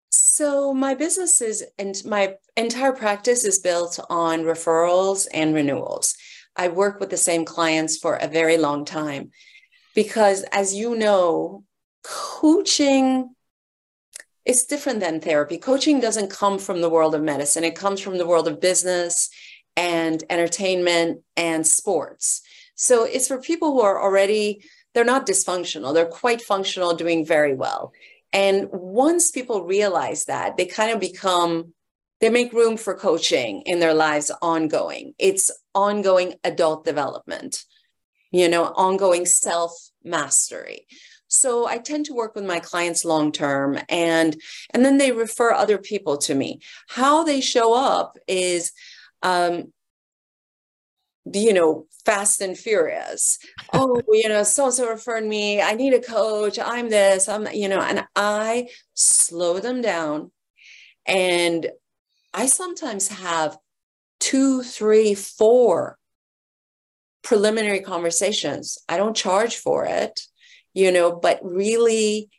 So 0.10 0.73
my 0.73 0.93
business 0.95 1.41
is 1.41 1.63
and 1.77 1.95
my 2.05 2.36
entire 2.57 2.93
practice 2.93 3.43
is 3.45 3.60
built 3.60 3.99
on 4.10 4.41
referrals 4.41 5.27
and 5.34 5.53
renewals. 5.53 6.15
I 6.55 6.67
work 6.67 6.99
with 6.99 7.10
the 7.10 7.17
same 7.17 7.45
clients 7.45 7.97
for 7.97 8.15
a 8.15 8.27
very 8.27 8.57
long 8.57 8.84
time 8.86 9.31
because 9.95 10.43
as 10.51 10.73
you 10.73 10.95
know, 10.95 11.63
coaching 12.03 13.36
is 14.45 14.65
different 14.65 14.99
than 14.99 15.19
therapy. 15.19 15.57
Coaching 15.57 15.99
doesn't 15.99 16.31
come 16.31 16.57
from 16.57 16.81
the 16.81 16.89
world 16.89 17.13
of 17.13 17.21
medicine. 17.21 17.63
It 17.63 17.75
comes 17.75 17.99
from 18.01 18.17
the 18.17 18.25
world 18.25 18.47
of 18.47 18.60
business 18.60 19.29
and 19.75 20.23
entertainment 20.29 21.21
and 21.38 21.65
sports. 21.65 22.41
So 22.75 23.03
it's 23.03 23.27
for 23.27 23.39
people 23.39 23.71
who 23.71 23.81
are 23.81 24.01
already, 24.01 24.63
they're 24.93 25.03
not 25.05 25.27
dysfunctional, 25.27 25.93
they're 25.93 26.05
quite 26.05 26.41
functional, 26.41 26.95
doing 26.95 27.25
very 27.25 27.53
well. 27.53 27.93
And 28.34 28.69
once 28.71 29.31
people 29.31 29.65
realize 29.65 30.25
that, 30.25 30.57
they 30.57 30.65
kind 30.65 30.91
of 30.91 30.99
become, 30.99 31.73
they 32.21 32.29
make 32.29 32.53
room 32.53 32.77
for 32.77 32.95
coaching 32.95 33.62
in 33.65 33.79
their 33.79 33.93
lives 33.93 34.31
ongoing. 34.41 35.13
It's 35.19 35.51
ongoing 35.75 36.36
adult 36.43 36.86
development, 36.86 37.63
you 38.31 38.47
know, 38.47 38.65
ongoing 38.65 39.25
self 39.25 39.73
mastery. 40.03 40.88
So 41.27 41.65
I 41.65 41.77
tend 41.77 42.07
to 42.07 42.13
work 42.13 42.36
with 42.36 42.45
my 42.45 42.60
clients 42.60 43.05
long 43.05 43.31
term 43.31 43.79
and 43.88 44.36
and 44.71 44.84
then 44.84 44.97
they 44.97 45.13
refer 45.13 45.53
other 45.53 45.77
people 45.77 46.17
to 46.17 46.36
me. 46.36 46.60
How 46.89 47.23
they 47.23 47.39
show 47.39 47.73
up 47.73 48.17
is 48.27 48.73
um, 49.21 49.71
you 51.31 51.53
know, 51.53 51.86
fast 52.05 52.41
and 52.41 52.57
furious. 52.57 53.38
oh, 53.73 54.01
you 54.12 54.27
know, 54.27 54.43
so 54.43 54.69
so 54.69 54.89
referred 54.89 55.25
me. 55.25 55.62
I 55.62 55.73
need 55.73 55.93
a 55.93 56.01
coach. 56.01 56.57
I'm 56.60 56.89
this. 56.89 57.29
I'm, 57.29 57.47
you 57.53 57.69
know, 57.69 57.81
and 57.81 58.05
I 58.15 58.69
slow 58.93 59.60
them 59.60 59.81
down. 59.81 60.31
And 61.05 61.67
I 62.34 62.45
sometimes 62.45 63.10
have 63.10 63.57
two, 64.19 64.63
three, 64.63 65.13
four 65.13 65.97
preliminary 67.23 67.81
conversations. 67.81 68.77
I 68.89 68.97
don't 68.97 69.15
charge 69.15 69.57
for 69.57 69.86
it, 69.86 70.21
you 70.73 70.91
know, 70.91 71.12
but 71.12 71.39
really 71.43 72.29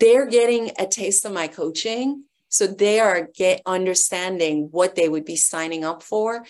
they're 0.00 0.26
getting 0.26 0.72
a 0.78 0.86
taste 0.86 1.24
of 1.24 1.32
my 1.32 1.48
coaching 1.48 2.24
so 2.52 2.66
they 2.66 3.00
are 3.00 3.28
get 3.34 3.62
understanding 3.64 4.68
what 4.70 4.94
they 4.94 5.08
would 5.08 5.24
be 5.24 5.36
signing 5.36 5.84
up 5.84 6.02
for. 6.02 6.44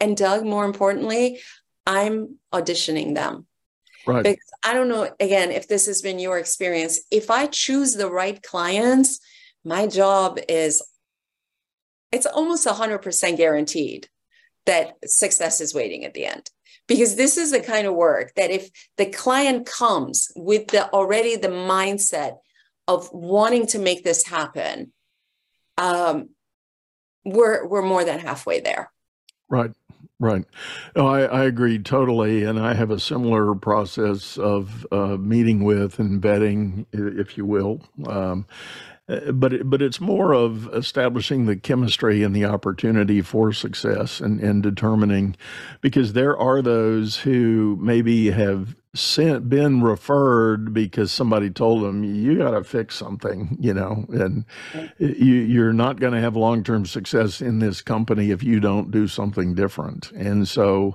And 0.00 0.16
Doug, 0.16 0.44
more 0.44 0.64
importantly, 0.64 1.40
I'm 1.86 2.38
auditioning 2.52 3.14
them. 3.14 3.46
Right. 4.04 4.24
Because 4.24 4.52
I 4.64 4.74
don't 4.74 4.88
know, 4.88 5.08
again, 5.20 5.52
if 5.52 5.68
this 5.68 5.86
has 5.86 6.02
been 6.02 6.18
your 6.18 6.38
experience. 6.38 7.02
If 7.12 7.30
I 7.30 7.46
choose 7.46 7.94
the 7.94 8.10
right 8.10 8.42
clients, 8.42 9.20
my 9.64 9.86
job 9.86 10.40
is 10.48 10.82
it's 12.10 12.26
almost 12.26 12.66
100% 12.66 13.36
guaranteed 13.36 14.08
that 14.66 14.96
success 15.06 15.60
is 15.60 15.72
waiting 15.72 16.04
at 16.04 16.14
the 16.14 16.26
end 16.26 16.50
because 16.88 17.14
this 17.14 17.36
is 17.36 17.52
the 17.52 17.60
kind 17.60 17.86
of 17.86 17.94
work 17.94 18.32
that 18.34 18.50
if 18.50 18.70
the 18.96 19.06
client 19.06 19.66
comes 19.66 20.32
with 20.34 20.66
the 20.68 20.90
already 20.90 21.36
the 21.36 21.46
mindset 21.46 22.38
of 22.88 23.08
wanting 23.12 23.68
to 23.68 23.78
make 23.78 24.02
this 24.02 24.26
happen 24.26 24.92
um, 25.78 26.30
we're 27.24 27.66
we're 27.66 27.82
more 27.82 28.04
than 28.04 28.18
halfway 28.18 28.60
there. 28.60 28.90
Right, 29.48 29.70
right. 30.18 30.44
No, 30.96 31.06
I, 31.06 31.22
I 31.22 31.44
agree 31.44 31.78
totally, 31.78 32.44
and 32.44 32.58
I 32.58 32.74
have 32.74 32.90
a 32.90 32.98
similar 32.98 33.54
process 33.54 34.38
of 34.38 34.86
uh, 34.90 35.16
meeting 35.18 35.64
with 35.64 35.98
and 35.98 36.22
vetting, 36.22 36.86
if 36.92 37.36
you 37.36 37.44
will. 37.44 37.82
Um, 38.06 38.46
uh, 39.08 39.32
but 39.32 39.52
it, 39.52 39.68
but 39.68 39.82
it's 39.82 40.00
more 40.00 40.32
of 40.32 40.72
establishing 40.72 41.46
the 41.46 41.56
chemistry 41.56 42.22
and 42.22 42.34
the 42.34 42.44
opportunity 42.44 43.20
for 43.20 43.52
success 43.52 44.20
and, 44.20 44.40
and 44.40 44.62
determining 44.62 45.36
because 45.80 46.12
there 46.12 46.36
are 46.36 46.62
those 46.62 47.16
who 47.18 47.76
maybe 47.80 48.30
have 48.30 48.76
sent 48.94 49.48
been 49.48 49.82
referred 49.82 50.74
because 50.74 51.10
somebody 51.10 51.48
told 51.48 51.82
them 51.82 52.04
you 52.04 52.36
got 52.36 52.50
to 52.50 52.62
fix 52.62 52.94
something 52.94 53.56
you 53.60 53.72
know 53.72 54.04
and 54.10 54.44
you 54.98 55.34
you're 55.34 55.72
not 55.72 55.98
going 55.98 56.12
to 56.12 56.20
have 56.20 56.36
long-term 56.36 56.84
success 56.84 57.40
in 57.40 57.58
this 57.58 57.80
company 57.80 58.30
if 58.30 58.42
you 58.42 58.60
don't 58.60 58.90
do 58.90 59.08
something 59.08 59.54
different 59.54 60.10
and 60.12 60.46
so 60.46 60.94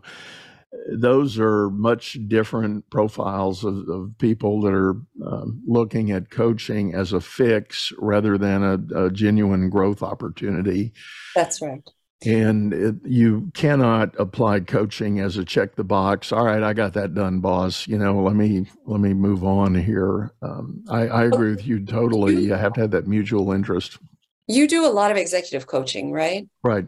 those 0.89 1.39
are 1.39 1.69
much 1.69 2.17
different 2.27 2.89
profiles 2.89 3.63
of, 3.63 3.87
of 3.89 4.11
people 4.17 4.61
that 4.61 4.73
are 4.73 4.95
um, 5.25 5.61
looking 5.65 6.11
at 6.11 6.29
coaching 6.29 6.93
as 6.93 7.13
a 7.13 7.21
fix 7.21 7.91
rather 7.97 8.37
than 8.37 8.63
a, 8.63 9.05
a 9.05 9.11
genuine 9.11 9.69
growth 9.69 10.03
opportunity. 10.03 10.93
That's 11.35 11.61
right. 11.61 11.87
And 12.25 12.73
it, 12.73 12.95
you 13.05 13.51
cannot 13.53 14.15
apply 14.19 14.61
coaching 14.61 15.19
as 15.19 15.37
a 15.37 15.45
check 15.45 15.75
the 15.75 15.83
box. 15.83 16.31
All 16.31 16.45
right, 16.45 16.63
I 16.63 16.73
got 16.73 16.93
that 16.93 17.13
done, 17.13 17.41
boss. 17.41 17.87
You 17.87 17.99
know, 17.99 18.21
let 18.21 18.35
me 18.35 18.65
let 18.85 18.99
me 18.99 19.13
move 19.13 19.43
on 19.43 19.75
here. 19.75 20.31
Um, 20.41 20.83
I, 20.89 21.07
I 21.07 21.25
agree 21.25 21.51
with 21.51 21.67
you 21.67 21.85
totally. 21.85 22.41
You 22.41 22.53
have 22.53 22.73
to 22.73 22.81
have 22.81 22.91
that 22.91 23.07
mutual 23.07 23.51
interest. 23.51 23.99
You 24.47 24.67
do 24.67 24.85
a 24.85 24.89
lot 24.89 25.11
of 25.11 25.17
executive 25.17 25.67
coaching, 25.67 26.11
right? 26.11 26.47
Right. 26.63 26.87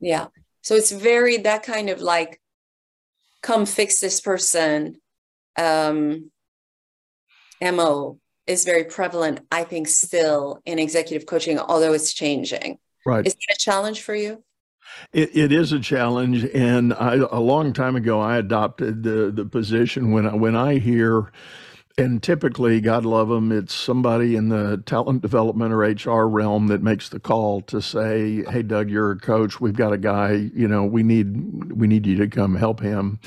Yeah. 0.00 0.28
So 0.62 0.74
it's 0.74 0.90
very 0.90 1.36
that 1.38 1.62
kind 1.62 1.90
of 1.90 2.00
like 2.00 2.40
come 3.42 3.66
fix 3.66 4.00
this 4.00 4.20
person 4.20 4.96
um, 5.56 6.30
mo 7.60 8.18
is 8.46 8.64
very 8.64 8.84
prevalent, 8.84 9.40
I 9.52 9.64
think, 9.64 9.88
still 9.88 10.60
in 10.64 10.78
executive 10.78 11.26
coaching, 11.26 11.58
although 11.58 11.92
it's 11.92 12.12
changing. 12.12 12.78
Right. 13.06 13.26
Is 13.26 13.34
that 13.34 13.54
a 13.54 13.58
challenge 13.58 14.02
for 14.02 14.14
you? 14.14 14.42
It, 15.12 15.36
it 15.36 15.52
is 15.52 15.72
a 15.72 15.80
challenge, 15.80 16.44
and 16.44 16.94
I, 16.94 17.14
a 17.16 17.40
long 17.40 17.72
time 17.72 17.96
ago, 17.96 18.20
I 18.20 18.38
adopted 18.38 19.02
the 19.02 19.32
the 19.32 19.44
position 19.44 20.12
when 20.12 20.26
I, 20.26 20.34
when 20.34 20.56
I 20.56 20.78
hear, 20.78 21.32
and 21.98 22.22
typically, 22.22 22.80
God 22.80 23.04
love 23.04 23.28
them, 23.28 23.52
it's 23.52 23.74
somebody 23.74 24.36
in 24.36 24.50
the 24.50 24.82
talent 24.86 25.22
development 25.22 25.72
or 25.72 25.78
HR 25.80 26.28
realm 26.28 26.68
that 26.68 26.82
makes 26.82 27.08
the 27.08 27.20
call 27.20 27.60
to 27.62 27.82
say, 27.82 28.44
"Hey, 28.50 28.62
Doug, 28.62 28.90
you're 28.90 29.12
a 29.12 29.18
coach. 29.18 29.60
We've 29.60 29.76
got 29.76 29.92
a 29.92 29.98
guy. 29.98 30.50
You 30.54 30.68
know, 30.68 30.84
we 30.84 31.02
need 31.02 31.72
we 31.72 31.88
need 31.88 32.06
you 32.06 32.16
to 32.18 32.28
come 32.28 32.56
help 32.56 32.80
him." 32.80 33.18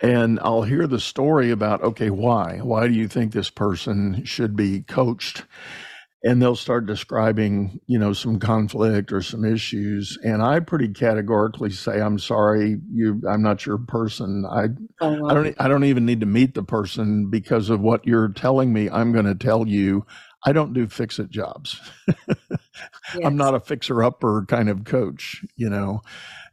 And 0.00 0.38
I'll 0.42 0.62
hear 0.62 0.86
the 0.86 1.00
story 1.00 1.50
about, 1.50 1.82
okay, 1.82 2.10
why? 2.10 2.58
Why 2.62 2.88
do 2.88 2.94
you 2.94 3.08
think 3.08 3.32
this 3.32 3.50
person 3.50 4.24
should 4.24 4.56
be 4.56 4.82
coached? 4.82 5.44
And 6.24 6.40
they'll 6.40 6.56
start 6.56 6.86
describing 6.86 7.78
you 7.86 7.98
know 7.98 8.12
some 8.12 8.38
conflict 8.38 9.12
or 9.12 9.20
some 9.20 9.44
issues. 9.44 10.18
And 10.24 10.42
i 10.42 10.58
pretty 10.58 10.88
categorically 10.88 11.70
say 11.70 12.00
i'm 12.00 12.18
sorry 12.18 12.80
you 12.90 13.22
i'm 13.28 13.42
not 13.42 13.66
your 13.66 13.78
person. 13.78 14.44
I 14.50 14.68
oh, 15.00 15.20
wow. 15.20 15.28
i 15.28 15.34
don't 15.34 15.54
i 15.60 15.68
don't 15.68 15.84
even 15.84 16.06
need 16.06 16.20
to 16.20 16.26
meet 16.26 16.54
the 16.54 16.64
person 16.64 17.30
because 17.30 17.70
of 17.70 17.80
what 17.80 18.06
you're 18.06 18.28
telling 18.28 18.72
me 18.72 18.88
i'm 18.90 19.12
going 19.12 19.26
to 19.26 19.34
tell 19.34 19.68
you. 19.68 20.06
I 20.46 20.52
don't 20.52 20.74
do 20.74 20.86
fix 20.86 21.18
it 21.18 21.30
jobs 21.30 21.80
yes. 22.28 22.58
i'm 23.24 23.36
not 23.36 23.54
a 23.54 23.60
fixer 23.60 24.02
upper 24.02 24.44
kind 24.46 24.68
of 24.68 24.84
coach 24.84 25.44
you 25.56 25.70
know. 25.70 26.02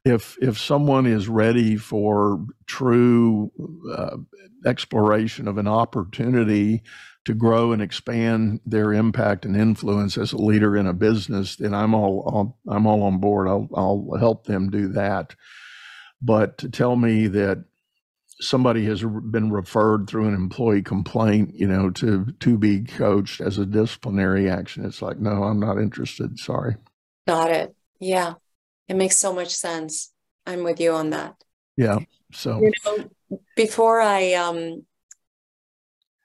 If 0.03 0.35
if 0.41 0.57
someone 0.57 1.05
is 1.05 1.27
ready 1.27 1.75
for 1.75 2.43
true 2.65 3.51
uh, 3.95 4.17
exploration 4.65 5.47
of 5.47 5.59
an 5.59 5.67
opportunity 5.67 6.81
to 7.25 7.33
grow 7.33 7.71
and 7.71 7.81
expand 7.81 8.59
their 8.65 8.93
impact 8.93 9.45
and 9.45 9.55
influence 9.55 10.17
as 10.17 10.33
a 10.33 10.37
leader 10.37 10.75
in 10.75 10.87
a 10.87 10.93
business, 10.93 11.55
then 11.55 11.73
I'm 11.73 11.93
all, 11.93 12.23
all 12.25 12.57
I'm 12.67 12.87
all 12.87 13.03
on 13.03 13.19
board. 13.19 13.47
I'll 13.47 13.69
I'll 13.75 14.17
help 14.19 14.45
them 14.45 14.69
do 14.69 14.87
that. 14.89 15.35
But 16.21 16.57
to 16.59 16.69
tell 16.69 16.95
me 16.95 17.27
that 17.27 17.65
somebody 18.39 18.85
has 18.85 19.03
been 19.03 19.51
referred 19.51 20.07
through 20.07 20.27
an 20.27 20.33
employee 20.33 20.81
complaint, 20.81 21.53
you 21.53 21.67
know, 21.67 21.91
to 21.91 22.25
to 22.39 22.57
be 22.57 22.81
coached 22.81 23.39
as 23.39 23.57
a 23.57 23.65
disciplinary 23.65 24.49
action, 24.49 24.85
it's 24.85 25.01
like, 25.01 25.19
no, 25.19 25.43
I'm 25.43 25.59
not 25.59 25.77
interested. 25.77 26.39
Sorry. 26.39 26.75
Got 27.27 27.51
it. 27.51 27.75
Yeah, 27.99 28.33
it 28.87 28.95
makes 28.95 29.17
so 29.17 29.33
much 29.33 29.53
sense. 29.55 30.11
I'm 30.45 30.63
with 30.63 30.79
you 30.79 30.91
on 30.93 31.11
that. 31.11 31.35
Yeah. 31.77 31.99
So 32.33 32.61
you 32.61 32.71
know, 32.85 33.39
before 33.55 34.01
I 34.01 34.33
um 34.33 34.85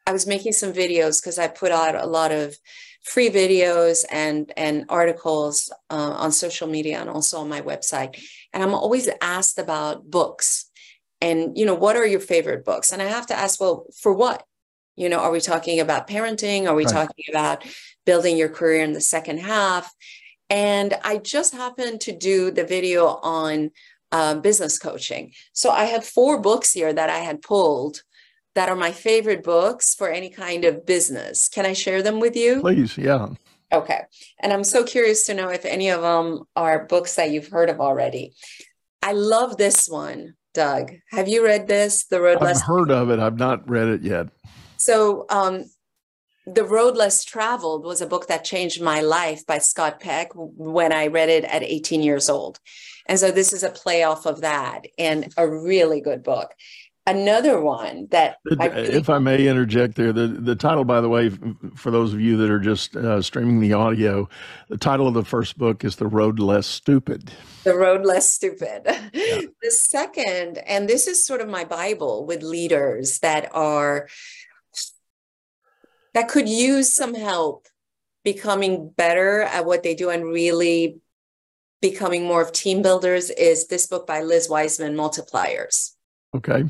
I 0.06 0.12
was 0.12 0.26
making 0.26 0.52
some 0.52 0.72
videos 0.72 1.20
because 1.20 1.38
I 1.38 1.48
put 1.48 1.72
out 1.72 1.94
a 1.94 2.06
lot 2.06 2.32
of 2.32 2.56
free 3.02 3.30
videos 3.30 4.04
and 4.10 4.52
and 4.56 4.84
articles 4.88 5.72
uh, 5.90 6.14
on 6.18 6.32
social 6.32 6.68
media 6.68 7.00
and 7.00 7.10
also 7.10 7.38
on 7.38 7.48
my 7.48 7.60
website. 7.60 8.20
And 8.52 8.62
I'm 8.62 8.74
always 8.74 9.08
asked 9.20 9.58
about 9.58 10.10
books, 10.10 10.70
and 11.20 11.56
you 11.56 11.66
know, 11.66 11.74
what 11.74 11.96
are 11.96 12.06
your 12.06 12.20
favorite 12.20 12.64
books? 12.64 12.92
And 12.92 13.02
I 13.02 13.06
have 13.06 13.26
to 13.28 13.38
ask, 13.38 13.60
well, 13.60 13.86
for 14.00 14.12
what? 14.12 14.44
You 14.96 15.08
know, 15.08 15.18
are 15.18 15.30
we 15.30 15.40
talking 15.40 15.80
about 15.80 16.08
parenting? 16.08 16.66
Are 16.66 16.74
we 16.74 16.84
right. 16.84 16.92
talking 16.92 17.24
about 17.28 17.64
building 18.06 18.36
your 18.36 18.48
career 18.48 18.82
in 18.82 18.92
the 18.92 19.00
second 19.00 19.38
half? 19.38 19.92
And 20.48 20.94
I 21.02 21.18
just 21.18 21.52
happened 21.52 22.00
to 22.02 22.16
do 22.16 22.50
the 22.50 22.64
video 22.64 23.06
on 23.06 23.72
uh, 24.12 24.36
business 24.36 24.78
coaching. 24.78 25.32
So 25.52 25.70
I 25.70 25.84
have 25.84 26.04
four 26.04 26.40
books 26.40 26.72
here 26.72 26.92
that 26.92 27.10
I 27.10 27.18
had 27.18 27.42
pulled 27.42 28.02
that 28.56 28.70
are 28.70 28.76
my 28.76 28.90
favorite 28.90 29.44
books 29.44 29.94
for 29.94 30.08
any 30.08 30.30
kind 30.30 30.64
of 30.64 30.86
business. 30.86 31.48
Can 31.48 31.66
I 31.66 31.74
share 31.74 32.02
them 32.02 32.20
with 32.20 32.34
you? 32.34 32.62
Please, 32.62 32.96
yeah. 32.96 33.28
Okay. 33.70 34.00
And 34.40 34.50
I'm 34.50 34.64
so 34.64 34.82
curious 34.82 35.26
to 35.26 35.34
know 35.34 35.50
if 35.50 35.66
any 35.66 35.90
of 35.90 36.00
them 36.00 36.44
are 36.56 36.86
books 36.86 37.14
that 37.16 37.30
you've 37.30 37.48
heard 37.48 37.68
of 37.68 37.80
already. 37.80 38.32
I 39.02 39.12
love 39.12 39.58
this 39.58 39.86
one, 39.88 40.34
Doug. 40.54 40.92
Have 41.10 41.28
you 41.28 41.44
read 41.44 41.68
this? 41.68 42.06
The 42.06 42.20
Road 42.20 42.38
I've 42.38 42.42
Less. 42.44 42.62
I've 42.62 42.66
heard 42.66 42.90
of 42.90 43.10
it. 43.10 43.18
I've 43.18 43.38
not 43.38 43.68
read 43.68 43.88
it 43.88 44.02
yet. 44.02 44.28
So, 44.78 45.26
um, 45.28 45.66
the 46.46 46.64
Road 46.64 46.96
Less 46.96 47.24
Traveled 47.24 47.84
was 47.84 48.00
a 48.00 48.06
book 48.06 48.28
that 48.28 48.44
changed 48.44 48.80
my 48.80 49.00
life 49.00 49.44
by 49.46 49.58
Scott 49.58 49.98
Peck 49.98 50.30
when 50.34 50.92
I 50.92 51.08
read 51.08 51.28
it 51.28 51.44
at 51.44 51.64
18 51.64 52.02
years 52.02 52.30
old. 52.30 52.60
And 53.06 53.18
so 53.18 53.32
this 53.32 53.52
is 53.52 53.64
a 53.64 53.70
play 53.70 54.04
off 54.04 54.26
of 54.26 54.40
that 54.42 54.86
and 54.96 55.32
a 55.36 55.48
really 55.48 56.00
good 56.00 56.22
book 56.22 56.52
another 57.06 57.60
one 57.60 58.08
that 58.10 58.38
I 58.58 58.66
really 58.66 58.94
if 58.94 59.08
I 59.08 59.18
may 59.18 59.46
interject 59.46 59.94
there, 59.94 60.12
the 60.12 60.26
the 60.26 60.56
title, 60.56 60.84
by 60.84 61.00
the 61.00 61.08
way, 61.08 61.30
for 61.74 61.90
those 61.90 62.12
of 62.12 62.20
you 62.20 62.36
that 62.38 62.50
are 62.50 62.58
just 62.58 62.96
uh, 62.96 63.22
streaming 63.22 63.60
the 63.60 63.72
audio, 63.72 64.28
the 64.68 64.76
title 64.76 65.06
of 65.06 65.14
the 65.14 65.24
first 65.24 65.56
book 65.56 65.84
is 65.84 65.96
"The 65.96 66.06
Road 66.06 66.38
Less 66.38 66.66
Stupid." 66.66 67.30
The 67.64 67.76
Road 67.76 68.04
Less 68.04 68.28
Stupid. 68.28 68.82
Yeah. 69.12 69.40
the 69.62 69.70
second, 69.70 70.58
and 70.58 70.88
this 70.88 71.06
is 71.06 71.24
sort 71.24 71.40
of 71.40 71.48
my 71.48 71.64
bible 71.64 72.26
with 72.26 72.42
leaders 72.42 73.20
that 73.20 73.48
are 73.54 74.08
that 76.12 76.28
could 76.28 76.48
use 76.48 76.92
some 76.92 77.14
help 77.14 77.66
becoming 78.24 78.90
better 78.90 79.42
at 79.42 79.64
what 79.64 79.82
they 79.82 79.94
do 79.94 80.10
and 80.10 80.24
really 80.24 80.98
becoming 81.80 82.24
more 82.24 82.42
of 82.42 82.52
team 82.52 82.82
builders 82.82 83.30
is 83.30 83.68
this 83.68 83.86
book 83.86 84.06
by 84.06 84.22
Liz 84.22 84.48
Wiseman, 84.48 84.96
Multipliers. 84.96 85.92
Okay. 86.34 86.64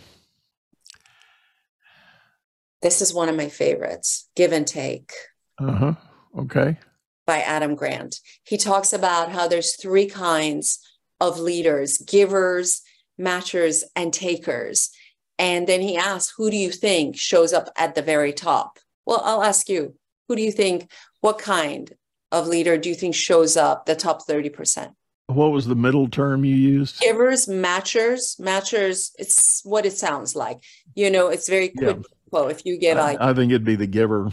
This 2.87 3.03
is 3.03 3.13
one 3.13 3.29
of 3.29 3.35
my 3.35 3.49
favorites, 3.49 4.29
Give 4.37 4.53
and 4.53 4.65
Take. 4.65 5.11
Uh 5.59 5.73
huh. 5.73 5.95
Okay. 6.39 6.79
By 7.27 7.39
Adam 7.39 7.75
Grant. 7.75 8.21
He 8.45 8.57
talks 8.57 8.93
about 8.93 9.33
how 9.33 9.49
there's 9.49 9.75
three 9.75 10.07
kinds 10.07 10.79
of 11.21 11.41
leaders 11.41 11.99
givers, 11.99 12.83
matchers, 13.21 13.83
and 13.97 14.13
takers. 14.13 14.91
And 15.37 15.67
then 15.67 15.81
he 15.81 15.97
asks, 15.97 16.33
who 16.37 16.49
do 16.49 16.57
you 16.57 16.71
think 16.71 17.17
shows 17.17 17.53
up 17.53 17.71
at 17.77 17.97
the 17.97 18.03
very 18.03 18.33
top? 18.33 18.79
Well, 19.05 19.21
I'll 19.25 19.43
ask 19.43 19.69
you, 19.69 19.97
who 20.29 20.37
do 20.37 20.43
you 20.43 20.53
think, 20.53 20.89
what 21.23 21.41
kind 21.41 21.93
of 22.31 22.47
leader 22.47 22.79
do 22.79 22.89
you 22.89 22.95
think 22.95 23.17
shows 23.17 23.57
up 23.57 23.87
the 23.87 23.97
top 23.97 24.29
30%? 24.29 24.95
What 25.27 25.51
was 25.51 25.67
the 25.67 25.75
middle 25.75 26.09
term 26.09 26.45
you 26.45 26.55
used? 26.55 27.01
Givers, 27.01 27.47
matchers, 27.47 28.39
matchers. 28.39 29.11
It's 29.19 29.61
what 29.65 29.85
it 29.87 29.99
sounds 29.99 30.37
like. 30.37 30.59
You 30.95 31.11
know, 31.11 31.27
it's 31.27 31.49
very 31.49 31.71
quick 31.71 31.97
yeah. 31.97 32.03
Well, 32.31 32.49
if 32.49 32.65
you 32.67 32.79
get, 32.79 32.99
I, 32.99 33.17
I 33.21 33.35
think 33.35 33.51
it'd 33.53 33.65
be 33.65 33.77
the 33.77 33.87
giver. 33.87 34.31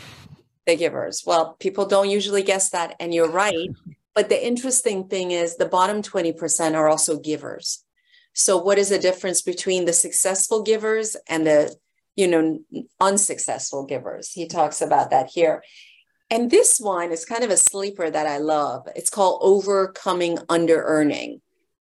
The 0.65 0.75
givers. 0.75 1.23
Well, 1.25 1.55
people 1.59 1.85
don't 1.85 2.09
usually 2.09 2.43
guess 2.43 2.69
that, 2.71 2.95
and 2.99 3.13
you're 3.13 3.29
right. 3.29 3.69
But 4.15 4.29
the 4.29 4.45
interesting 4.45 5.07
thing 5.07 5.31
is 5.31 5.57
the 5.57 5.65
bottom 5.65 6.01
20% 6.01 6.75
are 6.75 6.87
also 6.87 7.19
givers. 7.19 7.83
So 8.33 8.57
what 8.57 8.77
is 8.77 8.89
the 8.89 8.99
difference 8.99 9.41
between 9.41 9.85
the 9.85 9.93
successful 9.93 10.61
givers 10.61 11.15
and 11.27 11.45
the, 11.45 11.75
you 12.15 12.27
know, 12.27 12.59
unsuccessful 12.99 13.85
givers? 13.85 14.31
He 14.31 14.47
talks 14.47 14.81
about 14.81 15.09
that 15.11 15.29
here. 15.29 15.63
And 16.29 16.49
this 16.49 16.79
one 16.79 17.11
is 17.11 17.25
kind 17.25 17.43
of 17.43 17.51
a 17.51 17.57
sleeper 17.57 18.09
that 18.09 18.25
I 18.27 18.37
love. 18.37 18.87
It's 18.95 19.09
called 19.09 19.39
Overcoming 19.41 20.39
Under 20.49 20.83
Earning. 20.83 21.41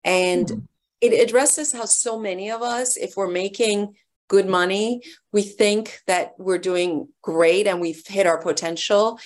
And 0.02 0.46
mm-hmm. 0.46 0.60
it 1.00 1.12
addresses 1.12 1.72
how 1.72 1.84
so 1.84 2.18
many 2.18 2.50
of 2.50 2.62
us, 2.62 2.96
if 2.96 3.16
we're 3.16 3.30
making 3.30 3.94
good 4.28 4.46
money. 4.46 5.02
We 5.32 5.42
think 5.42 6.00
that 6.06 6.32
we're 6.38 6.58
doing 6.58 7.08
great 7.22 7.66
and 7.66 7.80
we've 7.80 8.06
hit 8.06 8.26
our 8.26 8.38
potential. 8.38 9.18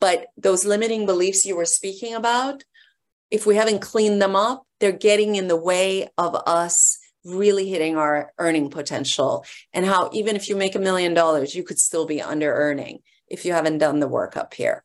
But 0.00 0.26
those 0.36 0.64
limiting 0.64 1.06
beliefs 1.06 1.46
you 1.46 1.56
were 1.56 1.64
speaking 1.64 2.14
about, 2.14 2.64
if 3.30 3.46
we 3.46 3.56
haven't 3.56 3.80
cleaned 3.80 4.20
them 4.20 4.36
up, 4.36 4.64
they're 4.80 4.92
getting 4.92 5.36
in 5.36 5.48
the 5.48 5.56
way 5.56 6.08
of 6.18 6.34
us 6.46 6.98
really 7.24 7.68
hitting 7.68 7.96
our 7.96 8.32
earning 8.38 8.70
potential. 8.70 9.44
And 9.72 9.86
how 9.86 10.10
even 10.12 10.36
if 10.36 10.48
you 10.48 10.56
make 10.56 10.74
a 10.74 10.80
million 10.80 11.14
dollars, 11.14 11.54
you 11.54 11.62
could 11.62 11.78
still 11.78 12.06
be 12.06 12.20
under 12.20 12.52
earning 12.52 13.00
if 13.28 13.44
you 13.44 13.52
haven't 13.52 13.78
done 13.78 14.00
the 14.00 14.08
work 14.08 14.36
up 14.36 14.54
here. 14.54 14.84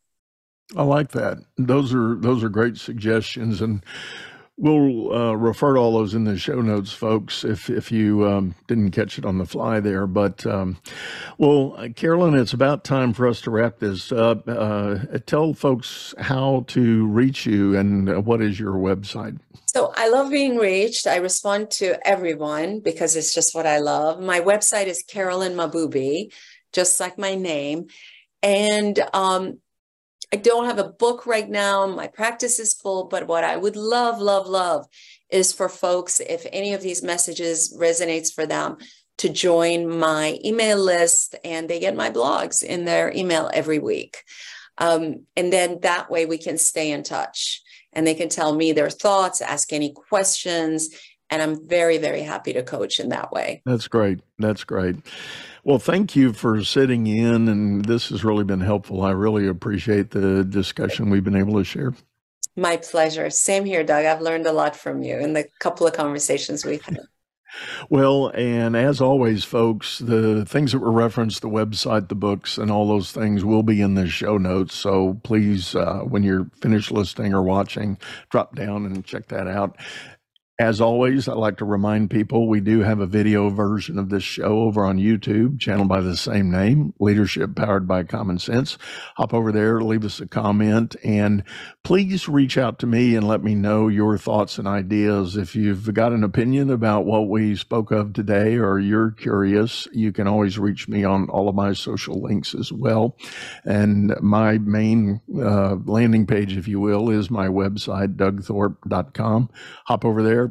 I 0.76 0.84
like 0.84 1.12
that. 1.12 1.40
Those 1.58 1.94
are 1.94 2.16
those 2.16 2.44
are 2.44 2.50
great 2.50 2.78
suggestions 2.78 3.62
and 3.62 3.84
We'll 4.62 5.14
uh, 5.14 5.34
refer 5.36 5.76
to 5.76 5.80
all 5.80 5.94
those 5.94 6.14
in 6.14 6.26
the 6.26 6.38
show 6.38 6.62
notes, 6.62 6.92
folks, 6.92 7.46
if 7.46 7.70
if 7.70 7.94
you 7.94 8.28
um, 8.28 8.56
didn't 8.68 8.92
catch 8.92 9.18
it 9.18 9.24
on 9.24 9.38
the 9.38 9.46
fly 9.46 9.80
there. 9.80 10.06
But 10.06 10.46
um, 10.46 10.78
well, 11.38 11.78
Carolyn, 11.96 12.36
it's 12.36 12.52
about 12.52 12.84
time 12.84 13.14
for 13.14 13.26
us 13.26 13.40
to 13.42 13.52
wrap 13.52 13.80
this 13.80 14.12
up. 14.12 14.44
Uh, 14.50 14.98
tell 15.26 15.54
folks 15.54 16.14
how 16.20 16.66
to 16.68 17.08
reach 17.08 17.46
you 17.46 17.78
and 17.78 18.26
what 18.26 18.42
is 18.42 18.60
your 18.60 18.74
website. 18.74 19.40
So 19.68 19.94
I 19.96 20.10
love 20.10 20.30
being 20.30 20.58
reached. 20.58 21.08
I 21.08 21.18
respond 21.18 21.72
to 21.72 21.96
everyone 22.06 22.82
because 22.82 23.16
it's 23.16 23.34
just 23.34 23.56
what 23.56 23.66
I 23.66 23.80
love. 23.80 24.20
My 24.20 24.42
website 24.42 24.88
is 24.88 25.04
Carolyn 25.08 25.54
Mahboubi, 25.54 26.34
just 26.74 27.00
like 27.00 27.18
my 27.18 27.36
name, 27.36 27.88
and 28.44 29.00
um, 29.14 29.60
I 30.32 30.38
don't 30.38 30.66
have 30.66 30.78
a 30.78 30.90
book 30.90 31.26
right 31.26 31.50
now. 31.50 31.88
My 31.88 32.08
practice 32.08 32.60
is 32.60 32.74
full, 32.74 33.06
but 33.06 33.28
what 33.28 33.44
I 33.44 33.58
would 33.58 33.76
love, 33.76 34.20
love, 34.20 34.48
love 34.48 34.86
is 35.30 35.52
for 35.54 35.70
folks, 35.70 36.20
if 36.20 36.46
any 36.52 36.74
of 36.74 36.82
these 36.82 37.04
messages 37.04 37.76
resonates 37.80 38.34
for 38.34 38.46
them, 38.46 38.78
to 39.18 39.30
join 39.30 40.00
my 40.00 40.40
email 40.46 40.78
list 40.78 41.36
and 41.44 41.70
they 41.70 41.80
get 41.80 41.96
my 41.96 42.10
blogs 42.10 42.64
in 42.64 42.86
their 42.86 43.12
email 43.14 43.50
every 43.54 43.80
week. 43.80 44.24
Um, 44.78 45.26
and 45.36 45.52
then 45.52 45.80
that 45.82 46.10
way 46.10 46.26
we 46.26 46.38
can 46.38 46.58
stay 46.58 46.92
in 46.92 47.04
touch 47.04 47.62
and 47.92 48.08
they 48.08 48.14
can 48.14 48.30
tell 48.30 48.56
me 48.56 48.72
their 48.72 48.90
thoughts, 48.90 49.42
ask 49.42 49.74
any 49.74 49.92
questions. 49.92 50.90
And 51.30 51.42
I'm 51.42 51.68
very, 51.68 51.98
very 51.98 52.22
happy 52.22 52.54
to 52.54 52.64
coach 52.64 53.00
in 53.00 53.10
that 53.10 53.32
way. 53.32 53.62
That's 53.66 53.88
great. 53.88 54.22
That's 54.40 54.64
great. 54.64 54.96
Well, 55.64 55.80
thank 55.80 56.16
you 56.16 56.34
for 56.34 56.64
sitting 56.64 57.08
in, 57.08 57.48
and 57.48 57.86
this 57.86 58.10
has 58.10 58.24
really 58.24 58.44
been 58.44 58.62
helpful. 58.62 59.02
I 59.02 59.12
really 59.12 59.48
appreciate 59.48 60.12
the 60.12 60.44
discussion 60.44 61.10
we've 61.10 61.24
been 61.24 61.36
able 61.36 61.58
to 61.58 61.64
share. 61.64 61.94
My 62.56 62.78
pleasure. 62.78 63.30
Same 63.30 63.66
here, 63.66 63.84
Doug. 63.84 64.06
I've 64.06 64.22
learned 64.22 64.46
a 64.46 64.52
lot 64.52 64.76
from 64.76 65.02
you 65.02 65.18
in 65.18 65.34
the 65.34 65.48
couple 65.60 65.88
of 65.88 65.94
conversations 65.94 66.66
we've 66.66 66.84
had. 66.84 67.00
Well, 67.90 68.32
and 68.36 68.76
as 68.76 69.02
always, 69.02 69.44
folks, 69.44 70.00
the 70.00 70.46
things 70.46 70.72
that 70.72 70.80
were 70.80 70.92
referenced, 70.92 71.42
the 71.42 71.50
website, 71.50 72.08
the 72.08 72.16
books, 72.16 72.58
and 72.58 72.70
all 72.70 72.88
those 72.88 73.12
things 73.12 73.44
will 73.44 73.64
be 73.64 73.82
in 73.82 73.96
the 73.96 74.08
show 74.08 74.38
notes. 74.38 74.76
So 74.76 75.20
please, 75.24 75.76
uh, 75.76 76.02
when 76.02 76.24
you're 76.24 76.50
finished 76.62 76.92
listening 76.92 77.34
or 77.34 77.42
watching, 77.42 77.98
drop 78.30 78.56
down 78.56 78.86
and 78.86 79.04
check 79.04 79.28
that 79.30 79.48
out. 79.48 79.78
As 80.60 80.82
always, 80.82 81.30
I 81.30 81.36
like 81.36 81.56
to 81.60 81.66
remind 81.66 82.10
people 82.10 82.50
we 82.50 82.60
do 82.60 82.82
have 82.82 83.00
a 83.00 83.06
video 83.06 83.50
version 83.50 83.98
of 83.98 84.10
this 84.10 84.26
show 84.26 84.64
over 84.64 84.84
on 84.84 84.98
YouTube, 84.98 85.58
channel 85.58 85.86
by 85.86 86.02
the 86.02 86.18
same 86.18 86.52
name, 86.52 86.94
Leadership 87.00 87.56
Powered 87.56 87.88
by 87.88 88.04
Common 88.04 88.40
Sense. 88.40 88.78
Hop 89.16 89.34
over 89.34 89.54
there, 89.54 89.80
leave 89.80 90.04
us 90.04 90.20
a 90.20 90.28
comment, 90.28 90.98
and 91.02 91.46
please 91.86 92.28
reach 92.28 92.58
out 92.58 92.78
to 92.80 92.88
me 92.88 93.16
and 93.16 93.26
let 93.26 93.42
me 93.42 93.56
know 93.56 93.88
your 93.88 94.18
thoughts 94.18 94.58
and 94.58 94.68
ideas. 94.68 95.38
If 95.38 95.56
you've 95.56 95.94
got 95.94 96.12
an 96.12 96.26
opinion 96.26 96.70
about 96.70 97.06
what 97.06 97.30
we 97.30 97.56
spoke 97.56 97.92
of 97.92 98.12
today 98.12 98.58
or 98.58 98.80
you're 98.80 99.12
curious, 99.12 99.88
you 99.94 100.12
can 100.12 100.28
always 100.28 100.60
reach 100.60 100.90
me 100.90 101.06
on 101.06 101.30
all 101.30 101.48
of 101.48 101.56
my 101.56 101.72
social 101.72 102.22
links 102.22 102.54
as 102.54 102.70
well. 102.70 103.16
And 103.64 104.14
my 104.20 104.58
main 104.58 105.22
uh, 105.34 105.78
landing 105.86 106.28
page, 106.28 106.58
if 106.58 106.68
you 106.68 106.82
will, 106.82 107.10
is 107.10 107.32
my 107.32 107.48
website, 107.48 108.18
dougthorpe.com. 108.18 109.50
Hop 109.86 110.04
over 110.04 110.22
there 110.22 110.49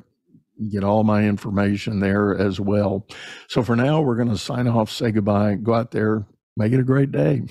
get 0.70 0.84
all 0.84 1.04
my 1.04 1.24
information 1.24 2.00
there 2.00 2.36
as 2.36 2.60
well. 2.60 3.06
So 3.48 3.62
for 3.62 3.76
now, 3.76 4.00
we're 4.00 4.16
going 4.16 4.30
to 4.30 4.38
sign 4.38 4.66
off, 4.68 4.90
say 4.90 5.10
goodbye, 5.10 5.54
go 5.54 5.74
out 5.74 5.90
there, 5.90 6.26
make 6.56 6.72
it 6.72 6.80
a 6.80 6.84
great 6.84 7.12
day. 7.12 7.42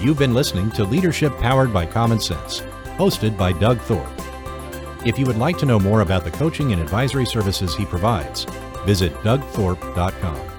You've 0.00 0.18
been 0.18 0.34
listening 0.34 0.70
to 0.72 0.84
Leadership 0.84 1.32
Powered 1.38 1.72
by 1.72 1.86
Common 1.86 2.18
Sense, 2.18 2.60
hosted 2.96 3.38
by 3.38 3.52
Doug 3.52 3.78
Thorpe. 3.82 4.08
If 5.06 5.18
you 5.18 5.26
would 5.26 5.38
like 5.38 5.58
to 5.58 5.66
know 5.66 5.78
more 5.78 6.00
about 6.00 6.24
the 6.24 6.30
coaching 6.30 6.72
and 6.72 6.82
advisory 6.82 7.26
services 7.26 7.74
he 7.74 7.84
provides, 7.84 8.44
visit 8.84 9.12
dougthorpe.com. 9.22 10.51